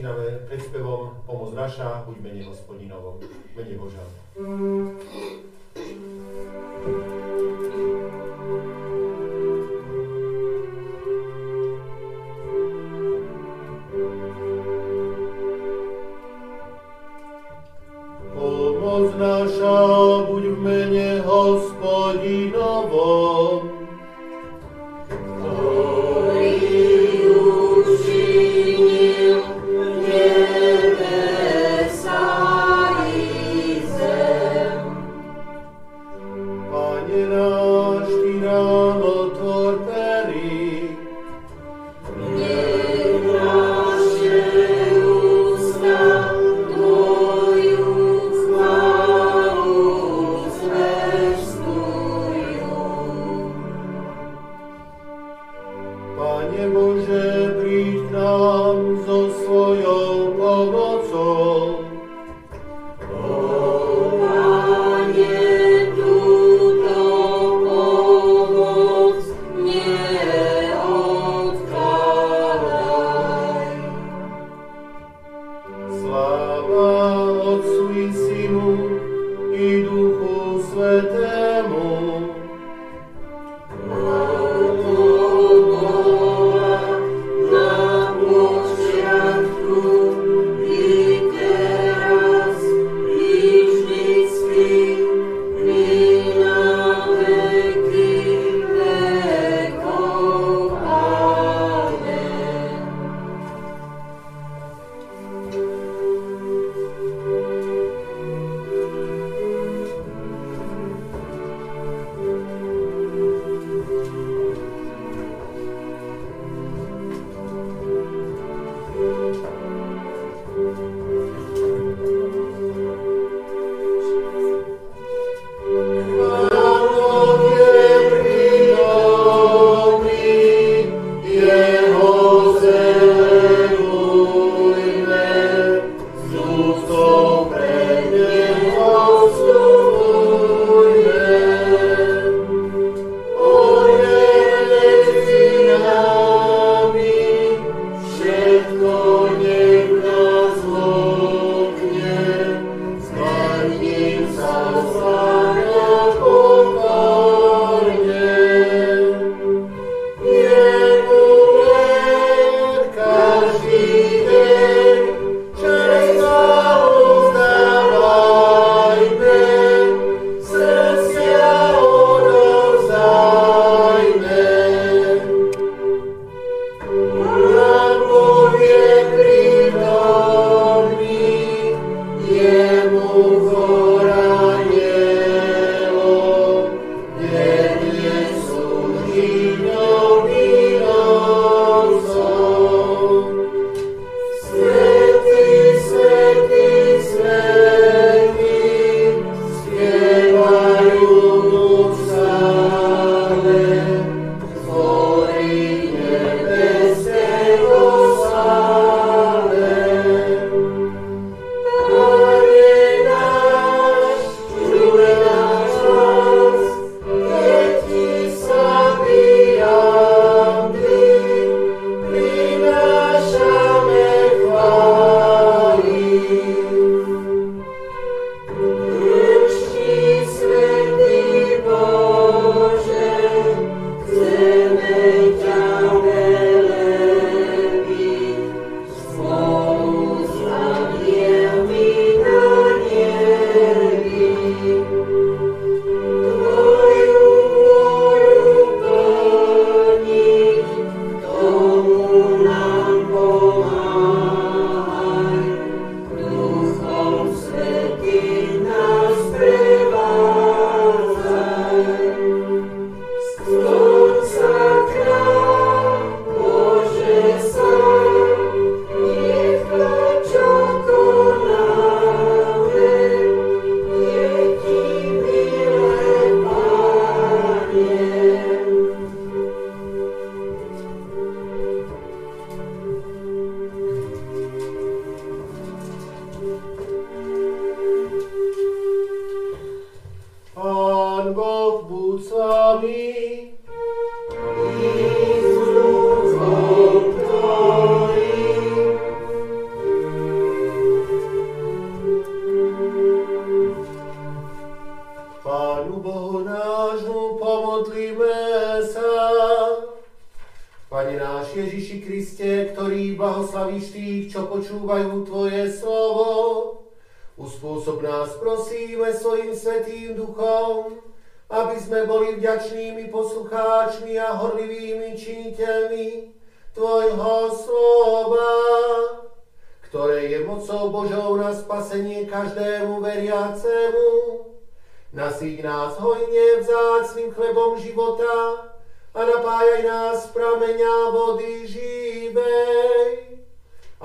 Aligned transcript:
začíname 0.00 0.48
pred 0.48 0.60
spevom 0.64 1.12
Pomoc 1.28 1.52
naša, 1.52 2.08
buď 2.08 2.16
mene 2.24 2.40
hospodinovom, 2.48 3.20
mene 3.52 3.76
Boža. 3.76 4.00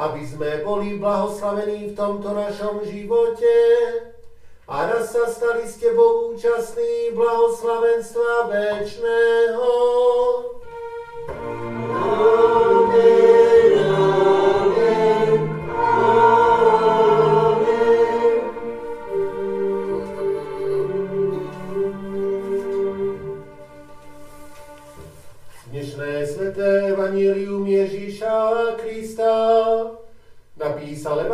Aby 0.06 0.22
sme 0.22 0.62
boli 0.62 1.02
blahoslavení 1.02 1.92
v 1.92 1.98
tomto 1.98 2.30
našom 2.38 2.86
živote, 2.86 3.56
a 4.66 4.90
raz 4.90 5.13
sa 5.13 5.30
stali 5.30 5.69
s 5.69 5.78
Tebou 5.78 6.34
účastní 6.34 7.13
blahoslavenstva 7.13 8.50
večného. 8.50 9.74
Amen, 11.30 12.64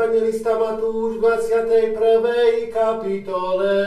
evangelista 0.01 0.57
Matúš 0.57 1.21
v 1.21 1.30
21. 1.94 2.74
kapitole. 2.74 3.77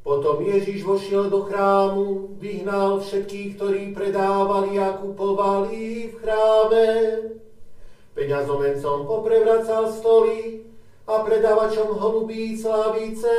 Potom 0.00 0.40
Ježiš 0.40 0.88
vošiel 0.88 1.28
do 1.28 1.44
chrámu, 1.44 2.32
vyhnal 2.40 3.04
všetkých, 3.04 3.60
ktorí 3.60 3.82
predávali 3.92 4.80
a 4.80 4.96
kupovali 4.96 6.08
v 6.08 6.14
chráme. 6.16 6.88
Peňazomencom 8.16 9.04
poprevracal 9.04 9.92
stoly 9.92 10.64
a 11.04 11.20
predávačom 11.20 11.92
holubí 11.92 12.56
slavice. 12.56 13.36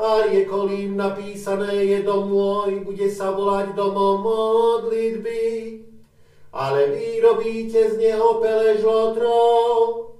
A 0.00 0.32
riekol 0.32 0.72
im 0.72 0.96
napísané 0.96 1.92
je 1.92 2.00
dom 2.08 2.32
môj, 2.32 2.80
bude 2.80 3.12
sa 3.12 3.36
volať 3.36 3.76
domom 3.76 4.24
modlitby 4.24 5.83
ale 6.54 6.86
vy 6.94 7.18
robíte 7.18 7.90
z 7.90 7.98
neho 7.98 8.38
pelež 8.38 8.86
lotrov. 8.86 10.14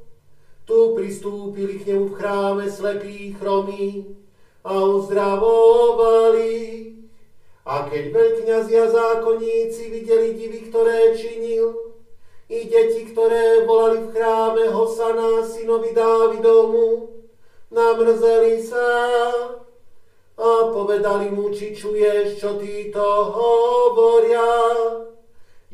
Tu 0.66 0.78
pristúpili 0.98 1.78
k 1.78 1.94
nemu 1.94 2.10
v 2.10 2.16
chráme 2.18 2.66
slepí, 2.66 3.38
chromí 3.38 4.18
a 4.66 4.74
uzdravovali. 4.82 6.52
A 7.64 7.86
keď 7.86 8.04
veľkňazi 8.10 8.74
a 8.76 8.86
zákonníci 8.90 9.82
videli 9.94 10.34
divy, 10.34 10.60
ktoré 10.68 11.14
činil, 11.14 11.94
i 12.50 12.68
deti, 12.68 13.08
ktoré 13.08 13.64
volali 13.64 14.04
v 14.04 14.12
chráme 14.12 14.68
Hosana, 14.68 15.46
synovi 15.48 15.96
Dávidomu, 15.96 17.08
namrzeli 17.72 18.60
sa 18.60 18.90
a 20.34 20.50
povedali 20.74 21.30
mu, 21.30 21.54
či 21.54 21.72
čuješ, 21.72 22.42
čo 22.42 22.60
títo 22.60 23.06
hovoria. 23.32 25.13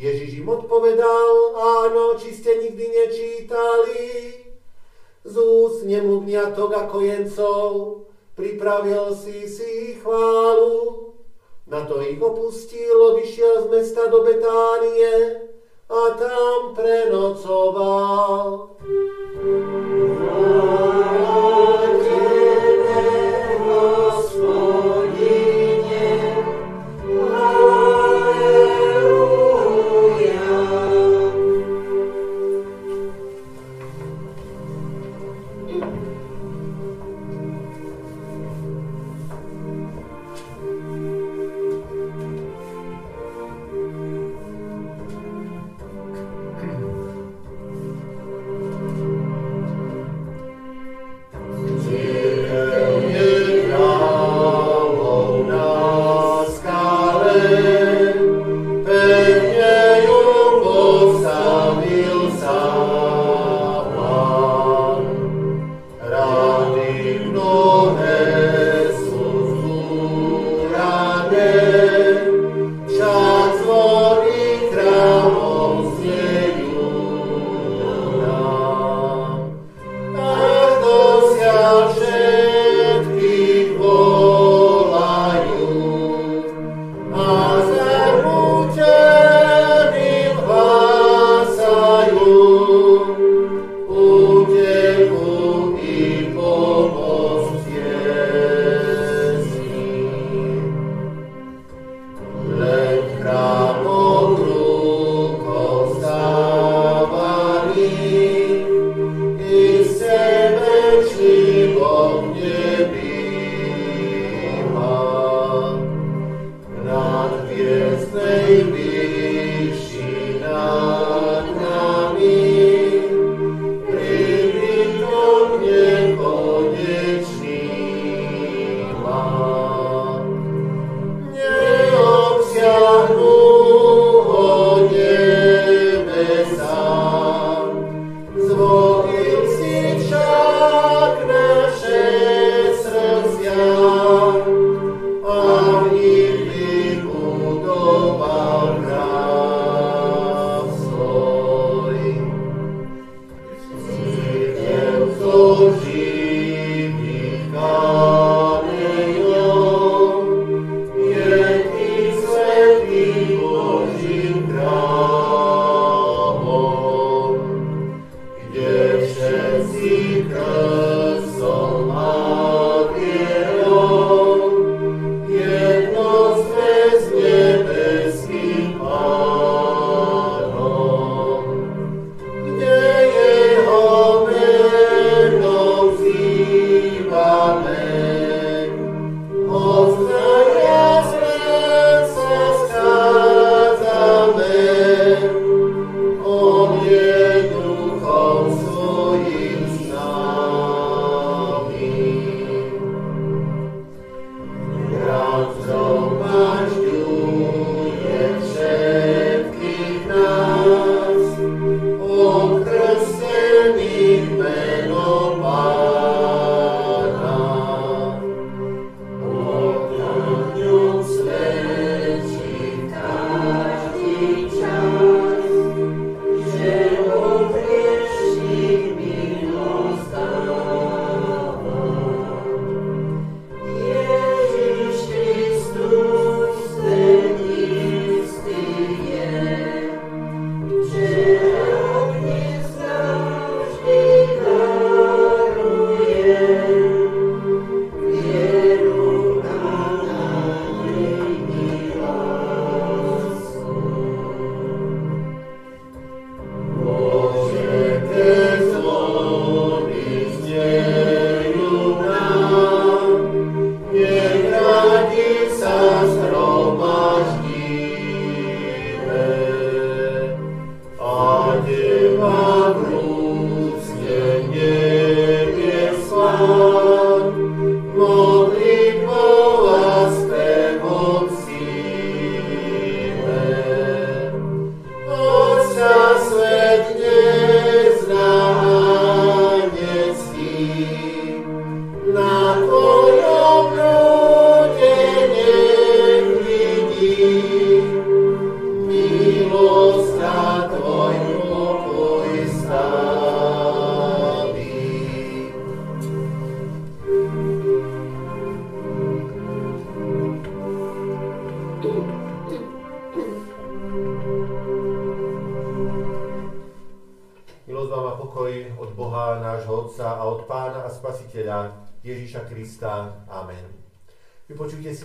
Ježiš 0.00 0.40
im 0.40 0.48
odpovedal, 0.48 1.60
áno, 1.60 2.16
či 2.16 2.32
ste 2.32 2.56
nikdy 2.56 2.88
nečítali. 2.88 4.32
Z 5.28 5.34
úst 5.36 5.84
nemluvniatok 5.84 6.72
a 6.72 6.88
kojencov 6.88 8.00
pripravil 8.32 9.12
si 9.12 9.44
si 9.44 10.00
chválu. 10.00 11.12
Na 11.68 11.84
to 11.84 12.00
ich 12.00 12.16
opustil, 12.16 12.96
odišiel 13.12 13.68
z 13.68 13.76
mesta 13.76 14.08
do 14.08 14.24
Betánie 14.24 15.44
a 15.92 16.00
tam 16.16 16.72
prenocoval. 16.72 18.48
a 20.80 20.89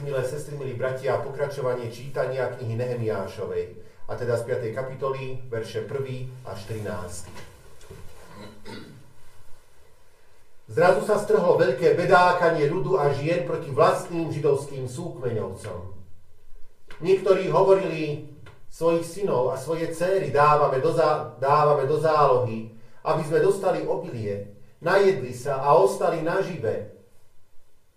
milé 0.06 0.22
sestry, 0.22 0.54
milí 0.54 0.78
bratia, 0.78 1.18
pokračovanie 1.18 1.90
čítania 1.90 2.54
knihy 2.54 2.78
Nehemiášovej, 2.78 3.74
a 4.06 4.14
teda 4.14 4.38
z 4.38 4.70
5. 4.70 4.78
kapitoly, 4.78 5.42
verše 5.50 5.82
1 5.82 6.46
až 6.46 6.60
13. 6.70 7.26
Zrazu 10.70 11.02
sa 11.10 11.18
strhlo 11.18 11.58
veľké 11.58 11.98
bedákanie 11.98 12.70
ľudu 12.70 13.02
a 13.02 13.10
žien 13.18 13.50
proti 13.50 13.74
vlastným 13.74 14.30
židovským 14.30 14.86
súkmeňovcom. 14.86 15.98
Niektorí 17.02 17.50
hovorili, 17.50 18.30
svojich 18.70 19.10
synov 19.10 19.50
a 19.54 19.58
svoje 19.58 19.90
céry 19.90 20.30
dávame 20.30 20.86
do, 20.86 20.94
zá, 20.94 21.34
dávame 21.42 21.90
do 21.90 21.98
zálohy, 21.98 22.70
aby 23.02 23.22
sme 23.26 23.42
dostali 23.42 23.82
obilie, 23.82 24.54
najedli 24.86 25.34
sa 25.34 25.66
a 25.66 25.74
ostali 25.74 26.22
nažive. 26.22 26.94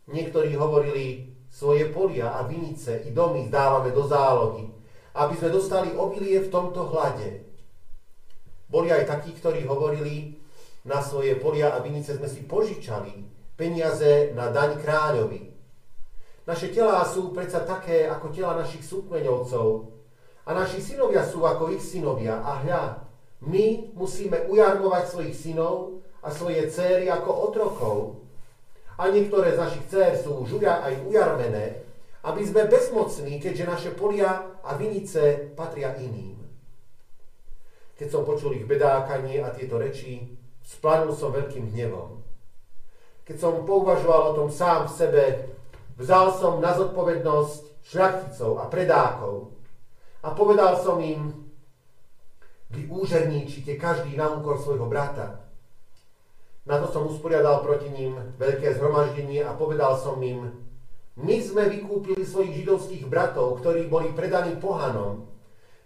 Niektorí 0.09 0.57
hovorili, 0.57 1.28
svoje 1.51 1.89
polia 1.91 2.37
a 2.37 2.45
vinice 2.45 3.03
i 3.05 3.11
domy 3.11 3.49
dávame 3.51 3.91
do 3.91 4.05
zálohy, 4.05 4.69
aby 5.17 5.35
sme 5.35 5.51
dostali 5.51 5.91
obilie 5.97 6.45
v 6.45 6.53
tomto 6.53 6.93
hlade. 6.93 7.45
Boli 8.69 8.93
aj 8.93 9.09
takí, 9.09 9.33
ktorí 9.33 9.65
hovorili, 9.65 10.37
na 10.87 11.03
svoje 11.03 11.37
polia 11.37 11.75
a 11.75 11.83
vinice 11.85 12.17
sme 12.17 12.31
si 12.31 12.47
požičali 12.49 13.27
peniaze 13.59 14.33
na 14.33 14.49
daň 14.49 14.79
kráľovi. 14.81 15.51
Naše 16.49 16.73
telá 16.73 17.05
sú 17.05 17.35
predsa 17.37 17.61
také 17.67 18.09
ako 18.09 18.33
tela 18.33 18.57
našich 18.57 18.81
súkmeňovcov, 18.87 19.99
a 20.49 20.57
naši 20.57 20.81
synovia 20.81 21.21
sú 21.29 21.45
ako 21.45 21.77
ich 21.77 21.85
synovia. 21.85 22.41
A 22.41 22.65
hľa, 22.65 23.05
my 23.45 23.93
musíme 23.93 24.49
ujarmovať 24.49 25.05
svojich 25.05 25.37
synov 25.37 26.01
a 26.25 26.33
svoje 26.33 26.65
céry 26.73 27.13
ako 27.13 27.53
otrokov. 27.53 27.97
A 28.99 29.15
niektoré 29.15 29.55
z 29.55 29.63
našich 29.63 29.87
cér 29.87 30.19
sú 30.19 30.43
už 30.43 30.59
aj 30.67 31.07
ujarmené, 31.07 31.87
aby 32.27 32.43
sme 32.43 32.67
bezmocní, 32.67 33.39
keďže 33.39 33.71
naše 33.71 33.91
polia 33.95 34.59
a 34.67 34.75
vinice 34.75 35.55
patria 35.55 35.95
iným. 36.03 36.43
Keď 37.95 38.09
som 38.11 38.27
počul 38.27 38.59
ich 38.59 38.67
bedákanie 38.67 39.39
a 39.39 39.55
tieto 39.55 39.79
reči, 39.79 40.27
splanul 40.67 41.15
som 41.15 41.31
veľkým 41.31 41.71
hnevom. 41.75 42.21
Keď 43.23 43.37
som 43.39 43.63
pouvažoval 43.63 44.35
o 44.35 44.37
tom 44.45 44.51
sám 44.51 44.91
v 44.91 44.97
sebe, 44.99 45.25
vzal 45.95 46.35
som 46.35 46.59
na 46.59 46.75
zodpovednosť 46.75 47.87
šľachticov 47.87 48.61
a 48.61 48.65
predákov, 48.67 49.59
a 50.23 50.35
povedal 50.35 50.75
som 50.83 50.99
im, 50.99 51.31
vy 52.69 52.91
úžerníčite 52.91 53.79
každý 53.79 54.19
na 54.19 54.29
úkor 54.29 54.59
svojho 54.61 54.85
brata. 54.91 55.48
Na 56.69 56.77
to 56.85 56.93
som 56.93 57.09
usporiadal 57.09 57.65
proti 57.65 57.89
ním 57.89 58.21
veľké 58.37 58.77
zhromaždenie 58.77 59.41
a 59.41 59.57
povedal 59.57 59.97
som 59.97 60.21
im, 60.21 60.53
my 61.17 61.37
sme 61.41 61.65
vykúpili 61.65 62.23
svojich 62.23 62.63
židovských 62.63 63.09
bratov, 63.09 63.65
ktorí 63.65 63.89
boli 63.89 64.13
predaní 64.13 64.55
pohanom, 64.61 65.27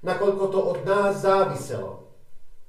nakoľko 0.02 0.44
to 0.50 0.60
od 0.60 0.78
nás 0.82 1.22
záviselo. 1.22 2.10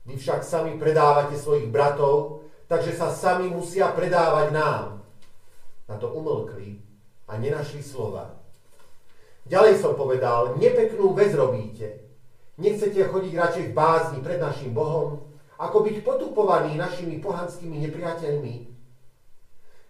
Vy 0.05 0.22
však 0.22 0.46
sami 0.46 0.77
predávate 0.77 1.36
svojich 1.36 1.74
bratov, 1.74 2.46
takže 2.70 2.93
sa 2.93 3.10
sami 3.10 3.50
musia 3.50 3.89
predávať 3.91 4.53
nám. 4.53 5.01
Na 5.89 5.98
to 5.98 6.13
umlkli 6.13 6.79
a 7.27 7.36
nenašli 7.41 7.82
slova. 7.82 8.38
Ďalej 9.50 9.82
som 9.82 9.98
povedal, 9.98 10.55
nepeknú 10.55 11.12
vec 11.17 11.36
robíte. 11.36 12.00
Nechcete 12.62 13.10
chodiť 13.10 13.34
radšej 13.34 13.65
v 13.72 13.75
bázni 13.75 14.20
pred 14.22 14.39
našim 14.39 14.72
Bohom, 14.72 15.32
ako 15.63 15.88
byť 15.88 15.98
potupovaní 16.03 16.75
našimi 16.75 17.24
pohanskými 17.24 17.79
nepriateľmi. 17.88 18.55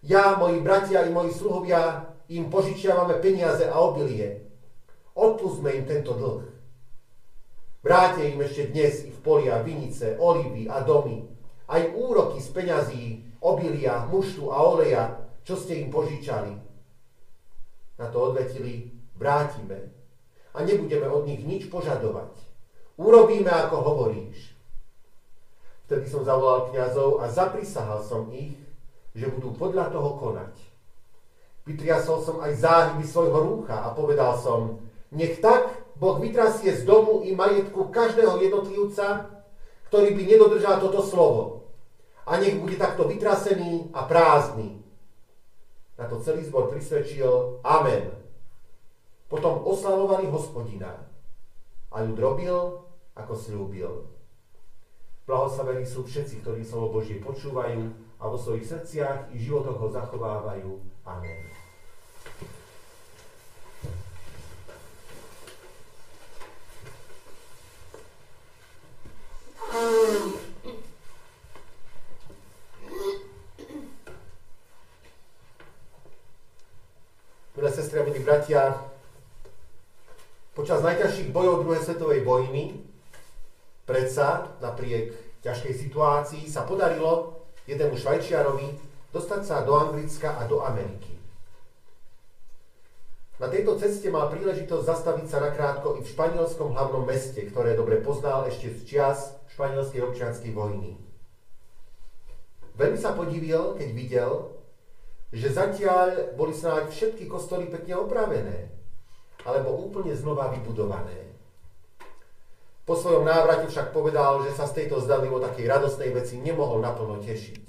Ja, 0.04 0.36
moji 0.38 0.60
bratia 0.60 1.02
i 1.02 1.10
moji 1.10 1.32
sluhovia 1.34 2.14
im 2.28 2.52
požičiavame 2.52 3.18
peniaze 3.18 3.66
a 3.66 3.76
obilie. 3.80 4.46
Odpustme 5.16 5.74
im 5.74 5.84
tento 5.88 6.14
dlh. 6.14 6.44
Vráte 7.84 8.24
im 8.24 8.40
ešte 8.40 8.72
dnes 8.72 9.04
i 9.04 9.12
v 9.12 9.18
polia, 9.20 9.60
vinice, 9.60 10.16
olivy 10.16 10.64
a 10.70 10.80
domy, 10.80 11.20
aj 11.68 11.92
úroky 11.92 12.40
z 12.40 12.48
peňazí, 12.48 13.04
obilia, 13.44 14.08
muštu 14.08 14.48
a 14.48 14.56
oleja, 14.64 15.04
čo 15.44 15.58
ste 15.60 15.84
im 15.84 15.92
požičali. 15.92 16.52
Na 18.00 18.08
to 18.08 18.32
odvetili, 18.32 18.88
vrátime 19.20 19.92
a 20.56 20.64
nebudeme 20.64 21.10
od 21.12 21.28
nich 21.28 21.44
nič 21.44 21.68
požadovať. 21.68 22.32
Urobíme, 22.96 23.50
ako 23.50 23.76
hovoríš. 23.84 24.53
Vtedy 25.84 26.08
som 26.08 26.24
zavolal 26.24 26.72
kňazov 26.72 27.20
a 27.20 27.28
zaprisahal 27.28 28.00
som 28.00 28.32
ich, 28.32 28.56
že 29.12 29.28
budú 29.28 29.52
podľa 29.52 29.92
toho 29.92 30.16
konať. 30.16 30.54
Vytriasol 31.64 32.24
som 32.24 32.36
aj 32.40 32.60
záhyby 32.60 33.04
svojho 33.04 33.38
rúcha 33.40 33.84
a 33.84 33.92
povedal 33.92 34.36
som, 34.40 34.80
nech 35.12 35.40
tak 35.44 35.84
Boh 35.96 36.18
vytrasie 36.18 36.74
z 36.74 36.82
domu 36.88 37.22
i 37.24 37.36
majetku 37.36 37.88
každého 37.88 38.40
jednotlivca, 38.40 39.30
ktorý 39.88 40.10
by 40.16 40.22
nedodržal 40.26 40.82
toto 40.82 41.04
slovo. 41.04 41.42
A 42.24 42.40
nech 42.40 42.56
bude 42.56 42.80
takto 42.80 43.04
vytrasený 43.04 43.92
a 43.92 44.08
prázdny. 44.08 44.80
Na 46.00 46.08
to 46.08 46.18
celý 46.24 46.42
zbor 46.48 46.72
prisvedčil 46.72 47.60
Amen. 47.62 48.10
Potom 49.28 49.62
oslavovali 49.62 50.26
hospodina 50.32 50.96
a 51.92 51.96
ju 52.02 52.10
drobil, 52.16 52.82
ako 53.14 53.32
slúbil. 53.38 54.13
Blahoslavení 55.24 55.88
sú 55.88 56.04
všetci, 56.04 56.44
ktorí 56.44 56.60
slovo 56.60 57.00
Božie 57.00 57.16
počúvajú 57.16 57.80
a 58.20 58.24
vo 58.28 58.36
svojich 58.36 58.68
srdciach 58.68 59.32
i 59.32 59.40
životoch 59.40 59.80
ho 59.80 59.88
zachovávajú. 59.88 60.68
Amen. 61.08 61.48
Milé 77.56 77.70
sestry 77.72 77.96
a 77.96 78.04
bratia, 78.04 78.62
Počas 80.52 80.84
najťažších 80.84 81.32
bojov 81.32 81.64
druhej 81.64 81.82
svetovej 81.82 82.20
vojny 82.22 82.93
predsa 83.84 84.56
napriek 84.60 85.12
ťažkej 85.44 85.74
situácii 85.76 86.44
sa 86.48 86.64
podarilo 86.64 87.44
jednému 87.68 87.96
Švajčiarovi 87.96 88.68
dostať 89.12 89.40
sa 89.44 89.62
do 89.62 89.76
Anglicka 89.76 90.36
a 90.40 90.48
do 90.48 90.64
Ameriky. 90.64 91.14
Na 93.42 93.50
tejto 93.50 93.74
ceste 93.76 94.08
mal 94.14 94.30
príležitosť 94.30 94.84
zastaviť 94.86 95.26
sa 95.26 95.42
nakrátko 95.42 95.98
i 95.98 96.06
v 96.06 96.10
španielskom 96.10 96.70
hlavnom 96.70 97.02
meste, 97.02 97.42
ktoré 97.44 97.74
dobre 97.74 97.98
poznal 97.98 98.46
ešte 98.46 98.70
z 98.70 98.78
čias 98.86 99.34
španielskej 99.52 100.00
občianskej 100.06 100.54
vojny. 100.54 100.94
Veľmi 102.78 102.98
sa 102.98 103.14
podivil, 103.14 103.74
keď 103.74 103.88
videl, 103.90 104.32
že 105.34 105.50
zatiaľ 105.50 106.38
boli 106.38 106.54
snáď 106.54 106.94
všetky 106.94 107.26
kostoly 107.26 107.66
pekne 107.66 107.98
opravené 108.06 108.70
alebo 109.42 109.82
úplne 109.82 110.14
znova 110.14 110.54
vybudované. 110.54 111.33
Po 112.84 112.92
svojom 112.92 113.24
návrate 113.24 113.72
však 113.72 113.96
povedal, 113.96 114.44
že 114.44 114.52
sa 114.52 114.68
z 114.68 114.84
tejto 114.84 115.00
zdalivo 115.00 115.40
takej 115.40 115.64
radostnej 115.64 116.12
veci 116.12 116.36
nemohol 116.36 116.84
naplno 116.84 117.16
tešiť. 117.24 117.64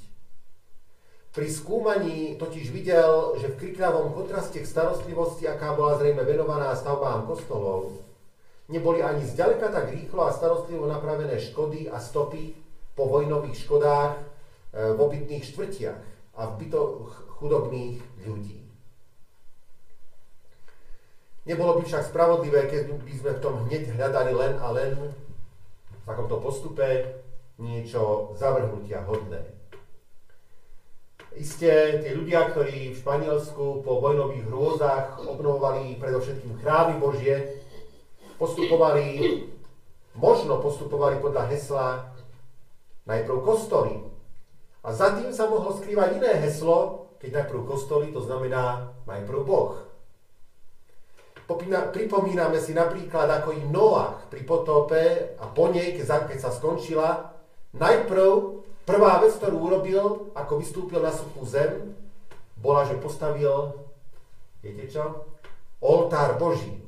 Pri 1.31 1.47
skúmaní 1.51 2.35
totiž 2.35 2.71
videl, 2.71 3.35
že 3.39 3.51
v 3.51 3.59
kriklavom 3.59 4.11
kontraste 4.11 4.59
k 4.59 4.67
starostlivosti, 4.67 5.47
aká 5.47 5.75
bola 5.75 5.95
zrejme 5.99 6.23
venovaná 6.23 6.75
stavbám 6.75 7.27
kostolov, 7.27 8.03
neboli 8.67 9.03
ani 9.03 9.23
zďaleka 9.23 9.71
tak 9.71 9.95
rýchlo 9.95 10.27
a 10.27 10.35
starostlivo 10.35 10.87
napravené 10.87 11.39
škody 11.39 11.87
a 11.87 11.99
stopy 11.99 12.55
po 12.95 13.07
vojnových 13.07 13.67
škodách 13.67 14.15
e, 14.15 14.21
v 14.95 14.97
obytných 14.99 15.43
štvrtiach 15.43 16.03
a 16.39 16.41
v 16.51 16.53
bytoch 16.59 17.35
chudobných 17.39 17.99
ľudí. 18.27 18.64
Nebolo 21.45 21.77
by 21.77 21.83
však 21.85 22.09
spravodlivé, 22.09 22.65
keď 22.65 22.89
by 23.05 23.13
sme 23.13 23.31
v 23.37 23.43
tom 23.45 23.55
hneď 23.69 23.93
hľadali 23.93 24.33
len 24.33 24.53
a 24.57 24.67
len 24.73 24.97
v 24.97 26.01
takomto 26.01 26.41
postupe 26.41 27.21
niečo 27.61 28.33
zavrhnutia 28.33 29.05
hodné. 29.05 29.45
Isté, 31.37 32.01
tie 32.01 32.17
ľudia, 32.17 32.49
ktorí 32.49 32.95
v 32.95 32.99
Španielsku 32.99 33.85
po 33.85 34.01
vojnových 34.01 34.47
hrôzach 34.49 35.19
obnovovali 35.21 35.99
predovšetkým 36.01 36.57
chrámy 36.63 36.97
Božie, 36.97 37.61
postupovali, 38.41 39.45
možno 40.17 40.57
postupovali 40.63 41.21
podľa 41.21 41.43
hesla 41.53 41.85
najprv 43.05 43.37
kostoly. 43.45 44.01
A 44.81 44.89
za 44.95 45.13
tým 45.13 45.29
sa 45.29 45.45
mohlo 45.45 45.77
skrývať 45.77 46.17
iné 46.17 46.41
heslo, 46.41 47.11
keď 47.21 47.45
najprv 47.45 47.61
kostoly, 47.69 48.09
to 48.09 48.23
znamená 48.23 48.95
najprv 49.05 49.45
Boh. 49.45 49.84
Pripomíname 51.45 52.57
si 52.57 52.73
napríklad, 52.73 53.29
ako 53.29 53.53
i 53.53 53.61
Noach 53.69 54.27
pri 54.33 54.41
potope 54.41 55.01
a 55.37 55.45
po 55.45 55.69
nej, 55.69 55.93
keď 55.93 56.39
sa 56.41 56.49
skončila, 56.49 57.33
najprv 57.77 58.65
Prvá 58.85 59.17
vec, 59.17 59.33
ktorú 59.41 59.57
urobil, 59.65 60.29
ako 60.37 60.61
vystúpil 60.61 61.01
na 61.01 61.09
suchú 61.09 61.41
zem, 61.41 61.97
bola, 62.61 62.85
že 62.85 63.01
postavil, 63.01 63.73
viete 64.61 64.85
čo? 64.93 65.25
Oltár 65.81 66.37
Boží, 66.37 66.85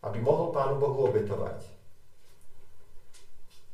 aby 0.00 0.18
mohol 0.24 0.56
Pánu 0.56 0.80
Bohu 0.80 1.12
obetovať. 1.12 1.68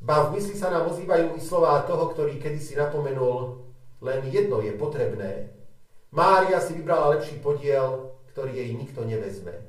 Ba 0.03 0.27
v 0.27 0.35
mysli 0.35 0.59
sa 0.59 0.67
nám 0.67 0.91
ozývajú 0.91 1.39
i 1.39 1.41
slová 1.43 1.79
toho, 1.87 2.11
ktorý 2.11 2.43
kedysi 2.43 2.75
napomenul, 2.75 3.63
len 4.03 4.27
jedno 4.27 4.59
je 4.59 4.75
potrebné. 4.75 5.47
Mária 6.11 6.59
si 6.59 6.75
vybrala 6.75 7.15
lepší 7.15 7.39
podiel, 7.39 8.11
ktorý 8.35 8.51
jej 8.51 8.75
nikto 8.75 9.07
nevezme. 9.07 9.63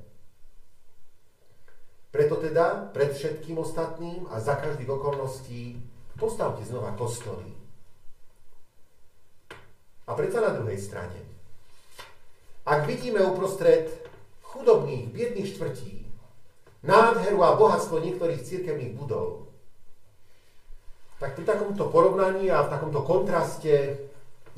Preto 2.11 2.42
teda 2.42 2.90
pred 2.90 3.14
všetkým 3.14 3.59
ostatným 3.59 4.27
a 4.35 4.42
za 4.42 4.59
každých 4.59 4.90
okolností 4.90 5.79
postavte 6.18 6.66
znova 6.66 6.99
kostoly. 6.99 7.55
A 10.11 10.18
predsa 10.18 10.42
na 10.42 10.51
druhej 10.59 10.75
strane. 10.75 11.23
Ak 12.66 12.83
vidíme 12.90 13.23
uprostred 13.23 13.87
chudobných, 14.42 15.07
biedných 15.14 15.55
štvrtí 15.55 16.03
nádheru 16.83 17.46
a 17.46 17.55
bohatstvo 17.55 18.03
niektorých 18.03 18.42
cirkevných 18.42 18.99
budov, 18.99 19.46
tak 21.23 21.38
pri 21.38 21.44
takomto 21.46 21.92
porovnaní 21.92 22.51
a 22.51 22.66
v 22.66 22.73
takomto 22.73 23.07
kontraste 23.07 24.03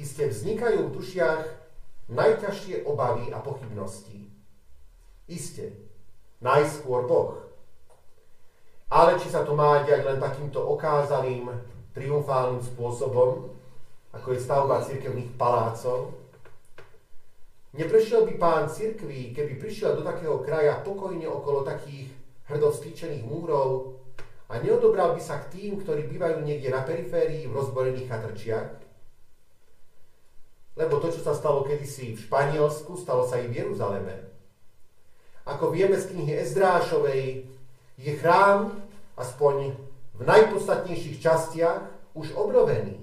iste 0.01 0.31
vznikajú 0.31 0.89
v 0.89 0.95
dušiach 0.95 1.43
najťažšie 2.09 2.89
obavy 2.89 3.35
a 3.35 3.43
pochybnosti. 3.43 4.31
Iste, 5.27 5.92
najskôr 6.43 7.07
Boh. 7.07 7.39
Ale 8.93 9.17
či 9.17 9.33
sa 9.33 9.41
to 9.47 9.57
má 9.57 9.81
diať 9.89 10.05
len 10.05 10.21
takýmto 10.21 10.61
okázalým, 10.61 11.49
triumfálnym 11.97 12.61
spôsobom, 12.61 13.49
ako 14.13 14.27
je 14.37 14.45
stavba 14.45 14.85
cirkevných 14.85 15.33
palácov, 15.41 16.13
neprešiel 17.73 18.29
by 18.29 18.35
pán 18.37 18.65
cirkví, 18.69 19.33
keby 19.33 19.57
prišiel 19.57 19.97
do 19.97 20.03
takého 20.05 20.45
kraja 20.45 20.85
pokojne 20.85 21.25
okolo 21.25 21.65
takých 21.65 22.13
hrdostýčených 22.49 23.25
múrov 23.25 23.97
a 24.53 24.61
neodobral 24.61 25.17
by 25.17 25.23
sa 25.25 25.41
k 25.41 25.57
tým, 25.57 25.81
ktorí 25.81 26.05
bývajú 26.13 26.45
niekde 26.45 26.69
na 26.69 26.85
periférii 26.85 27.49
v 27.49 27.57
rozborených 27.57 28.09
chatrčiach? 28.09 28.69
Lebo 30.77 31.01
to, 31.01 31.13
čo 31.13 31.21
sa 31.21 31.37
stalo 31.37 31.65
kedysi 31.65 32.17
v 32.17 32.23
Španielsku, 32.25 32.97
stalo 32.97 33.29
sa 33.29 33.41
i 33.41 33.49
v 33.49 33.65
Jeruzaleme. 33.65 34.32
Ako 35.43 35.75
vieme 35.75 35.99
z 35.99 36.15
knihy 36.15 36.39
Ezdrášovej, 36.39 37.51
je 37.99 38.13
chrám, 38.19 38.79
aspoň 39.19 39.75
v 40.15 40.23
najpodstatnejších 40.23 41.19
častiach, 41.19 41.83
už 42.15 42.37
obnovený. 42.37 43.01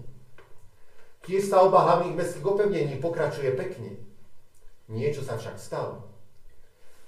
Tie 1.26 1.42
stavba 1.42 1.84
hlavných 1.84 2.16
mestských 2.16 2.46
opevnení 2.46 2.96
pokračuje 2.98 3.54
pekne. 3.54 4.00
Niečo 4.90 5.22
sa 5.22 5.38
však 5.38 5.60
stalo. 5.62 6.10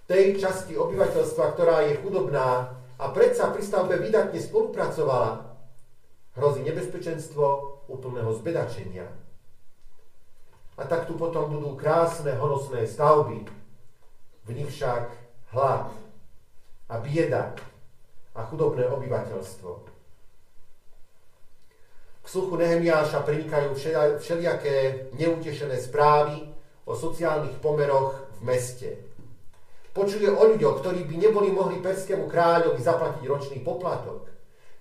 Tej 0.05 0.37
časti 0.37 0.75
obyvateľstva, 0.75 1.45
ktorá 1.55 1.87
je 1.87 1.97
chudobná 2.03 2.75
a 2.99 3.05
predsa 3.15 3.49
pri 3.49 3.63
stavbe 3.63 3.97
vydatne 3.97 4.37
spolupracovala, 4.37 5.55
hrozí 6.35 6.61
nebezpečenstvo 6.67 7.45
úplného 7.87 8.35
zbedačenia. 8.35 9.07
A 10.77 10.83
tak 10.85 11.07
tu 11.07 11.15
potom 11.15 11.49
budú 11.49 11.77
krásne 11.77 12.35
honosné 12.35 12.85
stavby, 12.89 13.45
v 14.45 14.49
nich 14.57 14.69
však 14.73 15.20
hlad 15.51 15.91
a 16.89 16.95
bieda 16.99 17.55
a 18.35 18.39
chudobné 18.47 18.87
obyvateľstvo. 18.87 19.69
K 22.21 22.25
sluchu 22.29 22.53
Nehemiáša 22.55 23.25
prenikajú 23.25 23.75
všelijaké 24.21 25.09
neutešené 25.19 25.75
správy 25.81 26.47
o 26.87 26.95
sociálnych 26.95 27.59
pomeroch 27.59 28.15
v 28.39 28.39
meste. 28.47 28.89
Počuje 29.91 30.31
o 30.31 30.43
ľuďoch, 30.55 30.79
ktorí 30.79 31.03
by 31.03 31.15
neboli 31.19 31.51
mohli 31.51 31.83
perskému 31.83 32.31
kráľovi 32.31 32.79
zaplatiť 32.79 33.23
ročný 33.27 33.57
poplatok, 33.59 34.31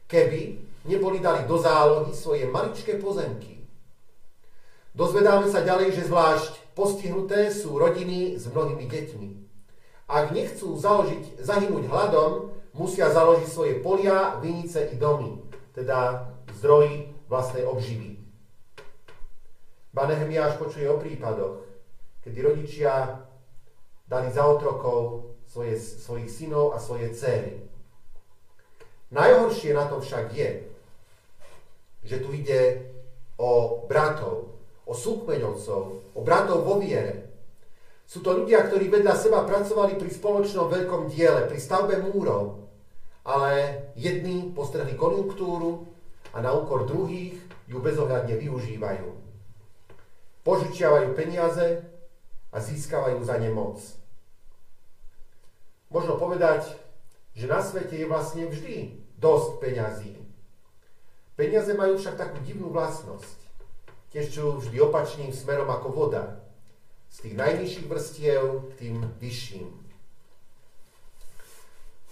keby 0.07 0.63
neboli 0.87 1.19
dali 1.19 1.43
do 1.51 1.59
zálohy 1.59 2.15
svoje 2.15 2.47
maličké 2.47 3.03
pozemky. 3.03 3.59
Dozvedáme 4.95 5.51
sa 5.51 5.67
ďalej, 5.67 5.99
že 5.99 6.07
zvlášť 6.07 6.75
postihnuté 6.79 7.51
sú 7.51 7.75
rodiny 7.75 8.39
s 8.39 8.47
mnohými 8.47 8.87
deťmi. 8.87 9.50
Ak 10.11 10.35
nechcú 10.35 10.75
založiť, 10.75 11.39
zahynúť 11.39 11.87
hladom, 11.87 12.51
musia 12.75 13.15
založiť 13.15 13.47
svoje 13.47 13.79
polia, 13.79 14.43
vinice 14.43 14.91
i 14.91 14.99
domy, 14.99 15.39
teda 15.71 16.27
zdroji 16.59 17.15
vlastnej 17.31 17.63
obživy. 17.63 18.19
Ba 19.95 20.11
Nehemiáš 20.11 20.59
počuje 20.59 20.91
o 20.91 20.99
prípadoch, 20.99 21.63
kedy 22.27 22.43
rodičia 22.43 23.23
dali 24.11 24.35
za 24.35 24.43
otrokov 24.51 25.31
svoje, 25.47 25.79
svojich 25.79 26.27
synov 26.27 26.75
a 26.75 26.83
svoje 26.83 27.15
céry. 27.15 27.63
Najhoršie 29.15 29.79
na 29.79 29.87
tom 29.87 30.03
však 30.03 30.35
je, 30.35 30.51
že 32.03 32.17
tu 32.19 32.35
ide 32.35 32.91
o 33.39 33.83
bratov, 33.87 34.59
o 34.87 34.95
súkmeňovcov, 34.95 35.83
o 36.15 36.21
bratov 36.23 36.67
vo 36.67 36.83
viere. 36.83 37.30
Sú 38.11 38.27
to 38.27 38.43
ľudia, 38.43 38.67
ktorí 38.67 38.91
vedľa 38.91 39.15
seba 39.15 39.47
pracovali 39.47 39.95
pri 39.95 40.11
spoločnom 40.11 40.67
veľkom 40.67 41.15
diele, 41.15 41.47
pri 41.47 41.63
stavbe 41.63 41.95
múrov, 42.03 42.67
ale 43.23 43.87
jedni 43.95 44.51
postrehli 44.51 44.99
konjunktúru 44.99 45.87
a 46.35 46.43
na 46.43 46.51
úkor 46.51 46.91
druhých 46.91 47.39
ju 47.71 47.79
bezohľadne 47.79 48.35
využívajú. 48.35 49.07
Požičiavajú 50.43 51.15
peniaze 51.15 51.87
a 52.51 52.59
získavajú 52.59 53.23
za 53.23 53.39
ne 53.39 53.55
moc. 53.55 53.79
Možno 55.95 56.19
povedať, 56.19 56.67
že 57.39 57.47
na 57.47 57.63
svete 57.63 57.95
je 57.95 58.11
vlastne 58.11 58.51
vždy 58.51 59.07
dosť 59.23 59.63
peňazí. 59.63 60.19
Peniaze 61.39 61.79
majú 61.79 61.95
však 61.95 62.19
takú 62.19 62.43
divnú 62.43 62.75
vlastnosť 62.75 63.39
tečú 64.11 64.59
vždy 64.59 64.83
opačným 64.83 65.31
smerom 65.31 65.71
ako 65.71 65.95
voda. 65.95 66.50
Z 67.11 67.17
tých 67.27 67.35
najnižších 67.35 67.87
vrstiev 67.91 68.43
k 68.71 68.73
tým 68.79 68.97
vyšším. 69.19 69.67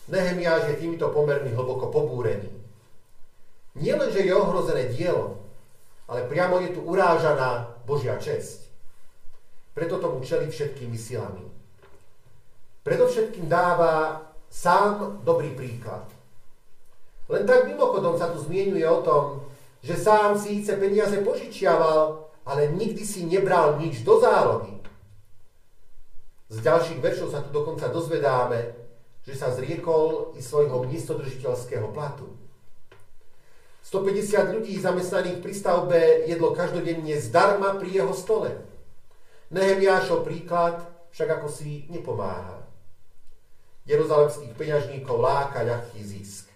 Nehemiáš 0.09 0.75
je 0.75 0.81
týmito 0.81 1.09
pomermi 1.13 1.55
hlboko 1.55 1.93
pobúrený. 1.93 2.51
Nie 3.79 3.95
len, 3.95 4.11
že 4.11 4.27
je 4.27 4.35
ohrozené 4.35 4.91
dielo, 4.91 5.39
ale 6.09 6.27
priamo 6.27 6.59
je 6.65 6.75
tu 6.75 6.81
urážaná 6.83 7.79
Božia 7.87 8.19
česť. 8.19 8.67
Preto 9.77 10.03
tomu 10.03 10.25
čeli 10.25 10.51
všetkými 10.51 10.99
silami. 10.99 11.45
Predovšetkým 12.83 13.47
dáva 13.47 14.25
sám 14.51 15.21
dobrý 15.23 15.53
príklad. 15.53 16.09
Len 17.29 17.45
tak 17.45 17.69
mimochodom 17.69 18.17
sa 18.17 18.33
tu 18.33 18.41
zmienuje 18.41 18.83
o 18.89 19.05
tom, 19.05 19.25
že 19.85 19.95
sám 19.95 20.41
síce 20.41 20.73
peniaze 20.81 21.21
požičiaval, 21.21 22.25
ale 22.49 22.73
nikdy 22.73 23.05
si 23.05 23.29
nebral 23.29 23.77
nič 23.77 24.01
do 24.01 24.17
zálohy. 24.17 24.78
Z 26.49 26.65
ďalších 26.65 27.05
veršov 27.05 27.29
sa 27.29 27.45
tu 27.45 27.53
dokonca 27.53 27.93
dozvedáme, 27.93 28.73
že 29.29 29.37
sa 29.37 29.53
zriekol 29.53 30.33
i 30.37 30.41
svojho 30.41 30.89
miestodržiteľského 30.89 31.93
platu. 31.93 32.33
150 33.85 34.57
ľudí 34.57 34.77
zamestnaných 34.81 35.45
pri 35.45 35.53
stavbe 35.53 36.01
jedlo 36.25 36.57
každodenne 36.57 37.17
zdarma 37.21 37.77
pri 37.77 38.01
jeho 38.01 38.13
stole. 38.17 38.53
Nehemiášov 39.53 40.25
príklad 40.25 40.85
však 41.13 41.41
ako 41.41 41.49
si 41.49 41.89
nepomáha. 41.93 42.65
Jeruzalemských 43.89 44.53
peňažníkov 44.57 45.17
láka 45.17 45.65
ľahký 45.65 46.01
zisk. 46.05 46.49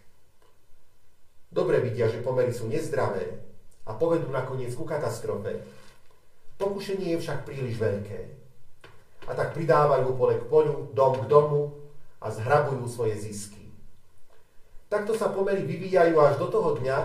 Dobre 1.52 1.84
vidia, 1.84 2.08
že 2.08 2.24
pomery 2.24 2.52
sú 2.52 2.68
nezdravé 2.68 3.28
a 3.84 3.92
povedú 3.92 4.28
nakoniec 4.32 4.72
ku 4.72 4.88
katastrofe. 4.88 5.60
Pokušenie 6.56 7.16
je 7.16 7.20
však 7.20 7.44
príliš 7.44 7.76
veľké. 7.76 8.41
A 9.26 9.32
tak 9.38 9.54
pridávajú 9.54 10.18
pole 10.18 10.34
k 10.40 10.44
poľu, 10.50 10.90
dom 10.94 11.14
k 11.22 11.28
domu 11.30 11.78
a 12.18 12.30
zhrabujú 12.30 12.86
svoje 12.90 13.18
zisky. 13.18 13.70
Takto 14.90 15.16
sa 15.16 15.30
pomery 15.32 15.62
vyvíjajú 15.64 16.14
až 16.20 16.34
do 16.36 16.46
toho 16.52 16.76
dňa, 16.82 16.98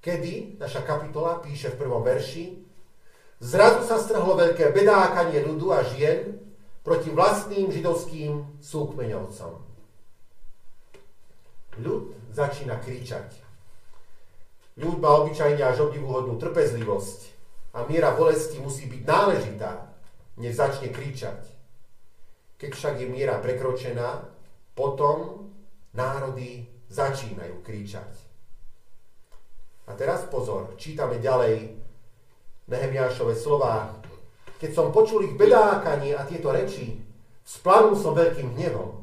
kedy 0.00 0.56
naša 0.58 0.82
kapitola 0.86 1.42
píše 1.42 1.74
v 1.74 1.80
prvom 1.82 2.02
verši 2.02 2.62
Zrazu 3.42 3.82
sa 3.82 3.98
strhlo 3.98 4.38
veľké 4.38 4.70
bedákanie 4.70 5.42
ľudu 5.42 5.74
a 5.74 5.82
žien 5.82 6.38
proti 6.86 7.10
vlastným 7.10 7.74
židovským 7.74 8.62
súkmeňovcom. 8.62 9.52
Ľud 11.82 12.04
začína 12.30 12.78
kričať. 12.78 13.34
Ľud 14.78 15.02
má 15.02 15.26
obyčajne 15.26 15.58
až 15.58 15.90
obdivuhodnú 15.90 16.38
trpezlivosť 16.38 17.20
a 17.74 17.82
miera 17.90 18.14
bolesti 18.14 18.62
musí 18.62 18.86
byť 18.86 19.02
náležitá, 19.02 19.90
než 20.36 20.56
začne 20.56 20.88
kričať. 20.88 21.44
Keď 22.56 22.70
však 22.72 22.94
je 23.02 23.08
miera 23.10 23.42
prekročená, 23.42 24.28
potom 24.72 25.50
národy 25.92 26.68
začínajú 26.88 27.60
kričať. 27.60 28.12
A 29.90 29.98
teraz 29.98 30.24
pozor, 30.30 30.78
čítame 30.78 31.18
ďalej 31.18 31.74
Nehemiášové 32.70 33.34
slova. 33.34 33.98
Keď 34.62 34.70
som 34.70 34.94
počul 34.94 35.26
ich 35.26 35.34
bedákanie 35.34 36.14
a 36.14 36.22
tieto 36.22 36.54
reči, 36.54 37.02
splanul 37.42 37.98
som 37.98 38.14
veľkým 38.14 38.54
hnevom. 38.54 39.02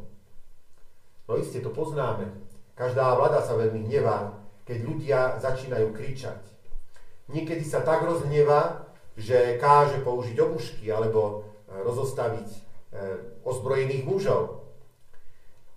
No 1.27 1.33
iste 1.35 1.59
to 1.59 1.69
poznáme. 1.69 2.31
Každá 2.79 3.11
vláda 3.19 3.43
sa 3.43 3.59
veľmi 3.59 3.85
hnevá, 3.85 4.39
keď 4.63 4.77
ľudia 4.87 5.19
začínajú 5.43 5.91
kričať. 5.91 6.39
Niekedy 7.29 7.61
sa 7.67 7.83
tak 7.83 8.07
rozhnevá, 8.07 8.88
že 9.19 9.59
káže 9.59 9.99
použiť 9.99 10.39
obušky 10.39 10.87
alebo 10.87 11.21
e, 11.67 11.83
rozostaviť 11.83 12.47
e, 12.47 12.59
ozbrojených 13.43 14.07
mužov. 14.07 14.63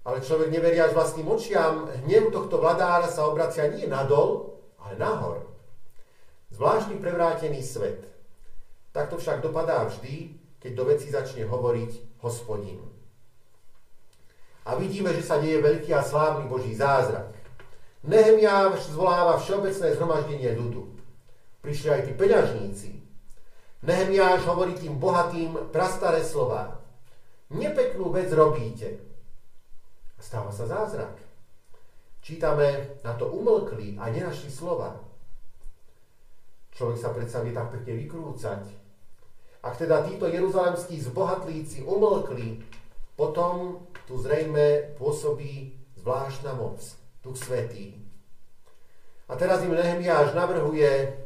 Ale 0.07 0.22
človek 0.22 0.50
neveria 0.50 0.87
až 0.87 0.94
vlastným 0.94 1.26
očiam, 1.26 1.90
hnev 2.07 2.31
tohto 2.31 2.62
vladára 2.62 3.07
sa 3.11 3.26
obracia 3.26 3.66
nie 3.70 3.90
nadol, 3.90 4.59
ale 4.78 4.94
nahor. 4.98 5.46
Zvláštny 6.55 7.02
prevrátený 7.02 7.62
svet. 7.62 8.07
Takto 8.94 9.18
však 9.18 9.42
dopadá 9.42 9.87
vždy, 9.87 10.38
keď 10.62 10.72
do 10.74 10.85
veci 10.87 11.11
začne 11.11 11.46
hovoriť 11.46 12.22
hospodin. 12.22 12.78
A 14.62 14.78
vidíme, 14.78 15.11
že 15.11 15.26
sa 15.26 15.42
deje 15.42 15.59
veľký 15.59 15.90
a 15.90 16.07
slávny 16.07 16.46
Boží 16.46 16.70
zázrak. 16.78 17.35
Nehemiáš 18.07 18.94
zvoláva 18.94 19.38
všeobecné 19.38 19.94
zhromaždenie 19.94 20.50
ľudu. 20.55 20.87
Prišli 21.62 21.88
aj 21.90 22.02
tí 22.07 22.12
peňažníci, 22.14 23.01
Nehemiáš 23.83 24.47
hovorí 24.47 24.79
tým 24.79 24.95
bohatým 25.03 25.75
prastaré 25.75 26.23
slova. 26.23 26.79
Nepeknú 27.51 28.14
vec 28.14 28.31
robíte. 28.31 29.03
Stáva 30.23 30.55
sa 30.55 30.71
zázrak. 30.71 31.18
Čítame, 32.23 32.95
na 33.03 33.18
to 33.18 33.27
umlkli 33.35 33.99
a 33.99 34.07
nenašli 34.07 34.47
slova. 34.55 34.95
Človek 36.79 36.99
sa 37.03 37.11
predsa 37.11 37.42
vie 37.42 37.51
tak 37.51 37.75
pekne 37.75 37.99
vykrúcať. 38.07 38.62
Ak 39.66 39.75
teda 39.75 40.07
títo 40.07 40.31
jeruzalemskí 40.31 41.03
zbohatlíci 41.03 41.83
umlkli, 41.83 42.62
potom 43.18 43.83
tu 44.07 44.14
zrejme 44.18 44.95
pôsobí 44.95 45.75
zvláštna 45.99 46.55
moc, 46.55 46.79
Duch 47.23 47.38
Svetý. 47.38 47.99
A 49.27 49.35
teraz 49.35 49.62
im 49.66 49.75
Nehemiáš 49.75 50.35
navrhuje 50.35 51.21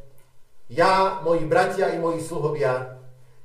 ja, 0.68 1.20
moji 1.24 1.46
bratia 1.46 1.94
i 1.94 1.98
moji 1.98 2.20
sluhovia, 2.22 2.98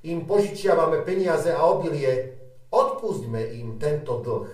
im 0.03 0.25
požičiavame 0.25 1.05
peniaze 1.05 1.53
a 1.53 1.61
obilie, 1.61 2.37
odpustme 2.73 3.41
im 3.61 3.77
tento 3.77 4.17
dlh. 4.21 4.49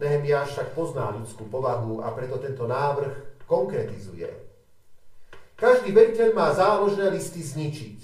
Nehemiáš 0.00 0.56
však 0.56 0.68
pozná 0.72 1.12
ľudskú 1.12 1.44
povahu 1.52 2.00
a 2.00 2.08
preto 2.16 2.40
tento 2.40 2.64
návrh 2.64 3.44
konkretizuje. 3.44 4.32
Každý 5.60 5.92
veriteľ 5.92 6.32
má 6.32 6.48
záložené 6.56 7.12
listy 7.12 7.44
zničiť 7.44 8.00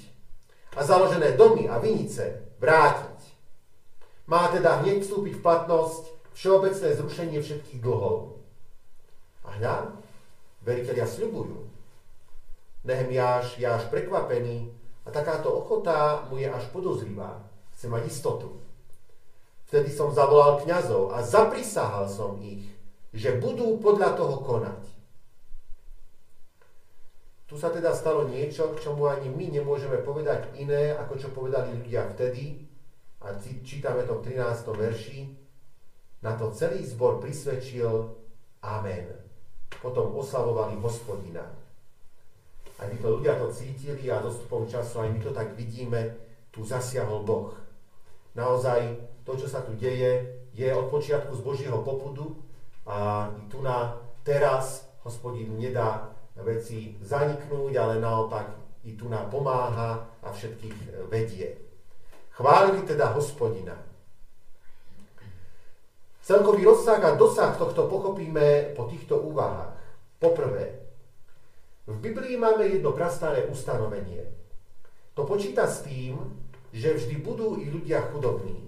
a 0.77 0.85
založené 0.85 1.41
domy 1.41 1.65
a 1.73 1.81
vinice 1.81 2.53
vrátiť. 2.61 3.17
Má 4.29 4.53
teda 4.53 4.85
hneď 4.85 5.01
vstúpiť 5.01 5.41
v 5.41 5.45
platnosť 5.45 6.03
všeobecné 6.37 6.89
zrušenie 7.01 7.39
všetkých 7.41 7.81
dlhov. 7.81 8.45
A 9.49 9.57
hľa, 9.57 9.77
veriteľia 10.67 11.09
sľubujú, 11.09 11.66
Nehemiáš 12.87 13.59
je 13.59 13.67
až 13.67 13.91
prekvapený 13.91 14.71
a 15.03 15.11
takáto 15.11 15.51
ochota 15.51 16.23
mu 16.31 16.39
je 16.39 16.47
až 16.47 16.71
podozrivá. 16.71 17.43
Chce 17.75 17.91
mať 17.91 18.03
istotu. 18.07 18.63
Vtedy 19.67 19.91
som 19.91 20.15
zavolal 20.15 20.63
kňazov 20.63 21.11
a 21.11 21.27
zaprisahal 21.27 22.07
som 22.07 22.39
ich, 22.39 22.63
že 23.11 23.35
budú 23.43 23.83
podľa 23.83 24.15
toho 24.15 24.39
konať. 24.47 24.83
Tu 27.47 27.55
sa 27.59 27.71
teda 27.71 27.95
stalo 27.95 28.31
niečo, 28.31 28.75
k 28.75 28.83
čomu 28.83 29.11
ani 29.11 29.31
my 29.31 29.51
nemôžeme 29.59 30.03
povedať 30.03 30.55
iné, 30.59 30.95
ako 30.95 31.15
čo 31.19 31.29
povedali 31.35 31.75
ľudia 31.75 32.07
vtedy. 32.15 32.63
A 33.23 33.35
čítame 33.43 34.07
to 34.07 34.23
v 34.23 34.35
13. 34.35 34.67
verši. 34.71 35.19
Na 36.23 36.39
to 36.39 36.51
celý 36.55 36.83
zbor 36.87 37.19
prisvedčil 37.19 38.15
Amen. 38.63 39.15
Potom 39.79 40.15
oslavovali 40.19 40.79
hospodina. 40.83 41.66
Aj 42.77 42.87
títo 42.93 43.17
ľudia 43.17 43.41
to 43.41 43.49
cítili 43.49 44.13
a 44.13 44.21
dostupom 44.21 44.69
času 44.69 45.01
aj 45.01 45.09
my 45.17 45.21
to 45.25 45.33
tak 45.33 45.57
vidíme, 45.57 46.13
tu 46.53 46.61
zasiahol 46.65 47.25
Boh. 47.25 47.57
Naozaj 48.37 49.01
to, 49.25 49.33
čo 49.37 49.49
sa 49.49 49.65
tu 49.65 49.73
deje, 49.81 50.29
je 50.53 50.69
od 50.73 50.93
počiatku 50.93 51.33
z 51.37 51.41
Božieho 51.41 51.81
popudu 51.81 52.37
a 52.85 53.29
tu 53.49 53.65
na 53.65 53.97
teraz 54.25 54.85
hospodin 55.05 55.57
nedá 55.57 56.13
veci 56.37 56.97
zaniknúť, 57.01 57.73
ale 57.77 58.01
naopak 58.01 58.47
i 58.85 58.93
tu 58.93 59.09
nám 59.09 59.33
pomáha 59.33 60.05
a 60.21 60.29
všetkých 60.29 61.09
vedie. 61.09 61.57
Chválili 62.37 62.85
teda 62.85 63.17
hospodina. 63.17 63.73
Celkový 66.21 66.67
rozsah 66.67 67.01
a 67.01 67.17
dosah 67.17 67.57
tohto 67.57 67.89
pochopíme 67.89 68.77
po 68.77 68.85
týchto 68.91 69.17
úvahách. 69.17 69.79
Poprvé, 70.19 70.86
v 71.87 71.97
Biblii 72.03 72.35
máme 72.35 72.67
jedno 72.67 72.91
prastaré 72.91 73.47
ustanovenie. 73.47 74.27
To 75.15 75.23
počíta 75.23 75.71
s 75.71 75.87
tým, 75.87 76.19
že 76.75 76.99
vždy 76.99 77.23
budú 77.23 77.63
i 77.63 77.71
ľudia 77.71 78.11
chudobní. 78.11 78.67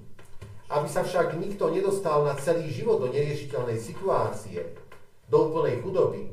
Aby 0.70 0.86
sa 0.86 1.02
však 1.02 1.34
nikto 1.34 1.74
nedostal 1.74 2.22
na 2.22 2.38
celý 2.38 2.70
život 2.70 3.02
do 3.02 3.10
neriešiteľnej 3.10 3.74
situácie, 3.74 4.70
do 5.26 5.50
úplnej 5.50 5.82
chudoby, 5.82 6.30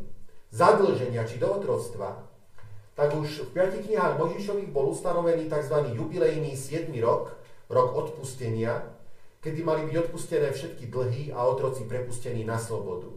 zadlženia 0.54 1.26
či 1.26 1.42
do 1.42 1.50
otroctva, 1.50 2.22
tak 2.96 3.12
už 3.18 3.50
v 3.50 3.54
piatich 3.58 3.92
knihách 3.92 4.22
Možišových 4.22 4.72
bol 4.72 4.94
ustanovený 4.94 5.52
tzv. 5.52 5.90
jubilejný 5.90 6.56
7. 6.56 6.88
rok, 7.02 7.34
rok 7.68 7.90
odpustenia, 7.92 8.88
kedy 9.42 9.66
mali 9.66 9.90
byť 9.90 9.96
odpustené 10.06 10.54
všetky 10.54 10.88
dlhy 10.88 11.34
a 11.34 11.44
otroci 11.50 11.84
prepustení 11.90 12.46
na 12.48 12.56
slobodu. 12.62 13.10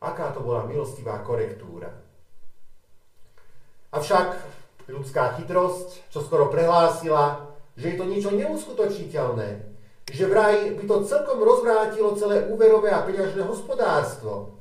Aká 0.00 0.30
to 0.30 0.40
bola 0.40 0.64
milostivá 0.64 1.18
korektúra. 1.26 2.07
Avšak 3.88 4.36
ľudská 4.88 5.36
chytrosť, 5.40 6.12
čo 6.12 6.20
skoro 6.20 6.52
prehlásila, 6.52 7.48
že 7.76 7.94
je 7.94 7.96
to 7.96 8.04
niečo 8.04 8.30
neuskutočniteľné, 8.36 9.48
že 10.08 10.24
vraj 10.24 10.76
by 10.76 10.84
to 10.84 11.04
celkom 11.04 11.40
rozvrátilo 11.40 12.16
celé 12.16 12.48
úverové 12.48 12.90
a 12.92 13.04
peňažné 13.04 13.44
hospodárstvo. 13.44 14.60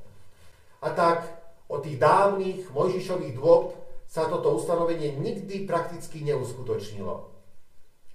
A 0.84 0.92
tak 0.92 1.28
od 1.68 1.84
tých 1.84 2.00
dávnych 2.00 2.72
Mojžišových 2.72 3.36
dôb 3.36 3.76
sa 4.08 4.32
toto 4.32 4.56
ustanovenie 4.56 5.20
nikdy 5.20 5.68
prakticky 5.68 6.24
neuskutočnilo. 6.24 7.28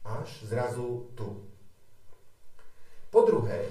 Až 0.09 0.29
zrazu 0.49 1.13
tu. 1.13 1.45
Po 3.13 3.29
druhé, 3.29 3.69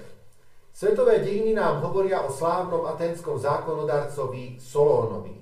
svetové 0.70 1.18
dejiny 1.18 1.58
nám 1.58 1.82
hovoria 1.82 2.22
o 2.22 2.30
slávnom 2.30 2.86
aténskom 2.86 3.42
zákonodarcovi 3.42 4.62
Solónovi, 4.62 5.34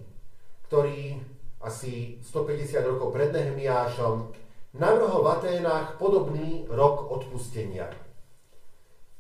ktorý 0.66 1.20
asi 1.60 2.18
150 2.24 2.80
rokov 2.88 3.12
pred 3.12 3.30
Nehemiášom, 3.36 4.32
navrhol 4.80 5.20
v 5.20 5.30
Aténach 5.36 6.00
podobný 6.00 6.64
rok 6.72 7.12
odpustenia. 7.12 7.92